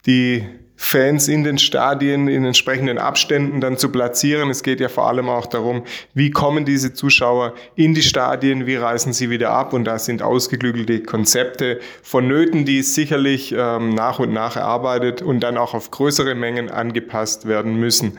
[0.06, 0.44] die
[0.84, 4.50] Fans in den Stadien in entsprechenden Abständen dann zu platzieren.
[4.50, 8.74] Es geht ja vor allem auch darum, wie kommen diese Zuschauer in die Stadien, wie
[8.74, 14.32] reisen sie wieder ab und da sind ausgeklügelte Konzepte vonnöten, die sicherlich ähm, nach und
[14.32, 18.18] nach erarbeitet und dann auch auf größere Mengen angepasst werden müssen.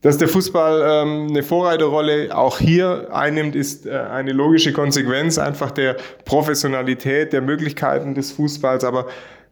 [0.00, 5.72] Dass der Fußball ähm, eine Vorreiterrolle auch hier einnimmt, ist äh, eine logische Konsequenz einfach
[5.72, 9.06] der Professionalität, der Möglichkeiten des Fußballs, aber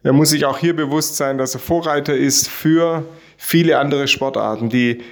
[0.06, 3.04] er muss sich auch hier bewusst sein, dass er Vorreiter ist für
[3.36, 5.02] viele andere Sportarten, die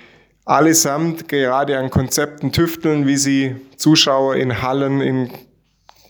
[0.44, 5.30] allesamt gerade an Konzepten tüfteln, wie sie Zuschauer in Hallen, in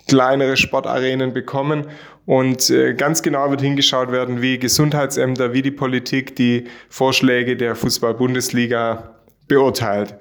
[0.07, 1.87] kleinere Sportarenen bekommen.
[2.27, 7.77] Und äh, ganz genau wird hingeschaut werden, wie Gesundheitsämter, wie die Politik die Vorschläge der
[7.77, 9.15] Fußball-Bundesliga
[9.49, 10.15] beurteilt.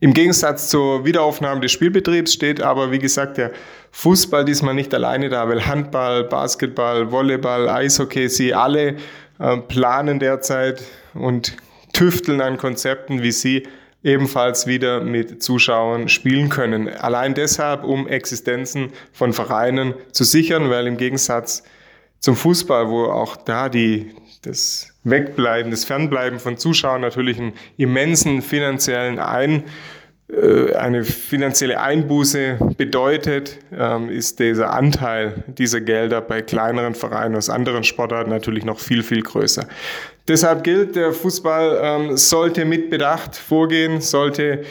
[0.00, 3.52] Im Gegensatz zur Wiederaufnahme des Spielbetriebs steht aber, wie gesagt, der
[3.92, 8.96] Fußball diesmal nicht alleine da, weil Handball, Basketball, Volleyball, Eishockey, sie alle
[9.38, 10.82] äh, planen derzeit
[11.14, 11.56] und
[11.92, 13.68] tüfteln an Konzepten, wie sie
[14.02, 16.88] ebenfalls wieder mit Zuschauern spielen können.
[16.88, 21.62] Allein deshalb, um Existenzen von Vereinen zu sichern, weil im Gegensatz
[22.18, 28.42] zum Fußball, wo auch da die, das Wegbleiben, das Fernbleiben von Zuschauern natürlich einen immensen
[28.42, 29.64] finanziellen Ein,
[30.74, 37.84] eine finanzielle Einbuße bedeutet, ähm, ist dieser Anteil dieser Gelder bei kleineren Vereinen aus anderen
[37.84, 39.66] Sportarten natürlich noch viel, viel größer.
[40.28, 44.62] Deshalb gilt, der Fußball ähm, sollte mit Bedacht vorgehen, sollte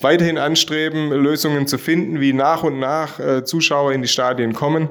[0.00, 4.90] weiterhin anstreben, Lösungen zu finden, wie nach und nach äh, Zuschauer in die Stadien kommen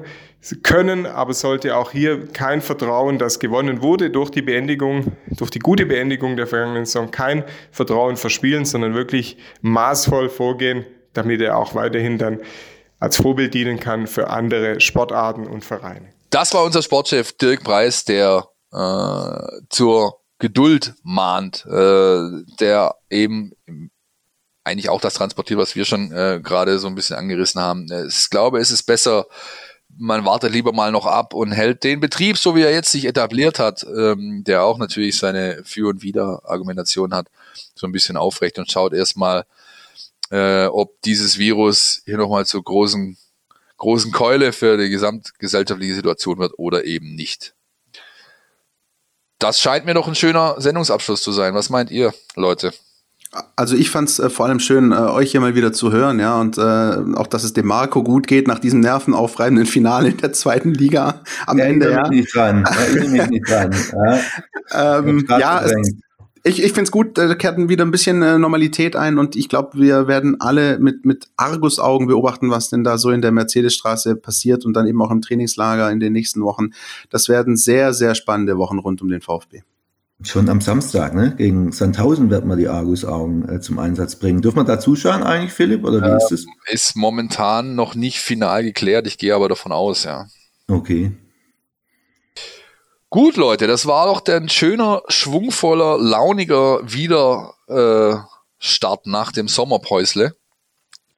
[0.62, 5.58] können, aber sollte auch hier kein Vertrauen, das gewonnen wurde durch die Beendigung, durch die
[5.58, 11.74] gute Beendigung der vergangenen Saison, kein Vertrauen verspielen, sondern wirklich maßvoll vorgehen, damit er auch
[11.74, 12.40] weiterhin dann
[12.98, 16.12] als Vorbild dienen kann für andere Sportarten und Vereine.
[16.30, 23.52] Das war unser Sportchef Dirk Preis, der äh, zur Geduld mahnt, äh, der eben
[24.64, 27.86] eigentlich auch das transportiert, was wir schon äh, gerade so ein bisschen angerissen haben.
[28.08, 29.26] Ich glaube, es ist besser,
[29.98, 33.06] man wartet lieber mal noch ab und hält den Betrieb, so wie er jetzt sich
[33.06, 37.28] etabliert hat, ähm, der auch natürlich seine Für- und Wider-Argumentation hat,
[37.74, 39.44] so ein bisschen aufrecht und schaut erstmal,
[40.30, 43.16] äh, ob dieses Virus hier nochmal zur großen,
[43.78, 47.54] großen Keule für die gesamtgesellschaftliche Situation wird oder eben nicht.
[49.38, 51.54] Das scheint mir doch ein schöner Sendungsabschluss zu sein.
[51.54, 52.72] Was meint ihr, Leute?
[53.54, 56.18] Also ich fand es äh, vor allem schön, äh, euch hier mal wieder zu hören,
[56.20, 60.16] ja, und äh, auch, dass es dem Marco gut geht nach diesem nervenaufreibenden Finale in
[60.18, 61.90] der zweiten Liga am ja, Ende.
[61.90, 62.64] Ja, nicht dran.
[62.94, 63.74] Ja, mich nicht dran.
[64.72, 65.72] Ja, ähm, ja es,
[66.46, 69.48] ich, ich finde es gut, da kehrt wieder ein bisschen äh, Normalität ein und ich
[69.48, 74.14] glaube, wir werden alle mit, mit Argusaugen beobachten, was denn da so in der Mercedesstraße
[74.14, 76.70] passiert und dann eben auch im Trainingslager in den nächsten Wochen.
[77.10, 79.62] Das werden sehr, sehr spannende Wochen rund um den VfB.
[80.22, 81.34] Schon am Samstag, ne?
[81.36, 84.40] Gegen Sandhausen wird man die Argusaugen äh, zum Einsatz bringen.
[84.40, 86.46] Dürfen wir da zuschauen eigentlich, Philipp, oder wie ähm, ist es?
[86.70, 90.26] Ist momentan noch nicht final geklärt, ich gehe aber davon aus, ja.
[90.68, 91.12] Okay.
[93.10, 98.26] Gut, Leute, das war doch ein schöner, schwungvoller, launiger Wiederstart
[99.06, 100.34] äh, nach dem Sommerpäusle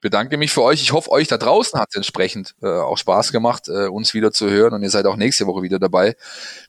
[0.01, 0.81] bedanke mich für euch.
[0.81, 4.31] Ich hoffe, euch da draußen hat es entsprechend äh, auch Spaß gemacht, äh, uns wieder
[4.31, 4.73] zu hören.
[4.73, 6.15] Und ihr seid auch nächste Woche wieder dabei,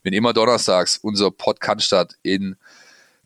[0.03, 2.57] wenn immer donnerstags unser Podcast in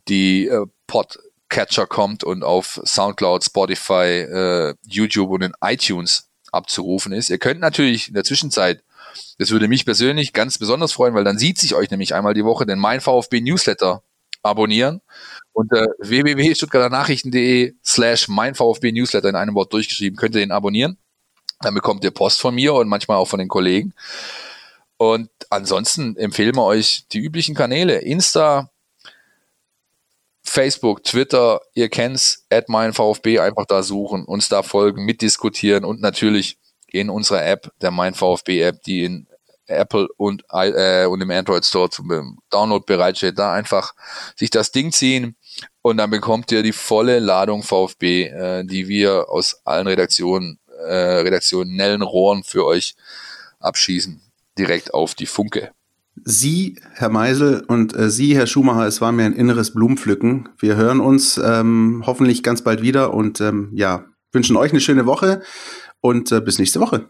[0.07, 7.29] die äh, Podcatcher kommt und auf Soundcloud, Spotify, äh, YouTube und in iTunes abzurufen ist.
[7.29, 8.83] Ihr könnt natürlich in der Zwischenzeit,
[9.37, 12.45] das würde mich persönlich ganz besonders freuen, weil dann sieht sich euch nämlich einmal die
[12.45, 14.03] Woche den Mein VfB Newsletter
[14.43, 15.01] abonnieren
[15.55, 20.97] unter www.stuttgarternachrichten.de slash mein VfB Newsletter in einem Wort durchgeschrieben, könnt ihr den abonnieren.
[21.61, 23.93] Dann bekommt ihr Post von mir und manchmal auch von den Kollegen.
[24.97, 27.99] Und ansonsten empfehlen wir euch die üblichen Kanäle.
[27.99, 28.69] Insta,
[30.43, 36.01] Facebook, Twitter, ihr kennt's, at mein VfB, einfach da suchen, uns da folgen, mitdiskutieren und
[36.01, 36.57] natürlich
[36.87, 39.27] in unserer App, der Mein VfB App, die in
[39.67, 43.93] Apple und, äh, und im Android Store zum Download bereitsteht, da einfach
[44.35, 45.35] sich das Ding ziehen
[45.81, 50.93] und dann bekommt ihr die volle Ladung VfB, äh, die wir aus allen Redaktionen, äh,
[50.93, 52.95] redaktionellen Rohren für euch
[53.59, 54.21] abschießen,
[54.57, 55.71] direkt auf die Funke.
[56.23, 60.49] Sie, Herr Meisel, und äh, Sie, Herr Schumacher, es war mir ein inneres Blumenpflücken.
[60.57, 65.05] Wir hören uns ähm, hoffentlich ganz bald wieder und ähm, ja, wünschen euch eine schöne
[65.05, 65.41] Woche
[65.99, 67.09] und äh, bis nächste Woche.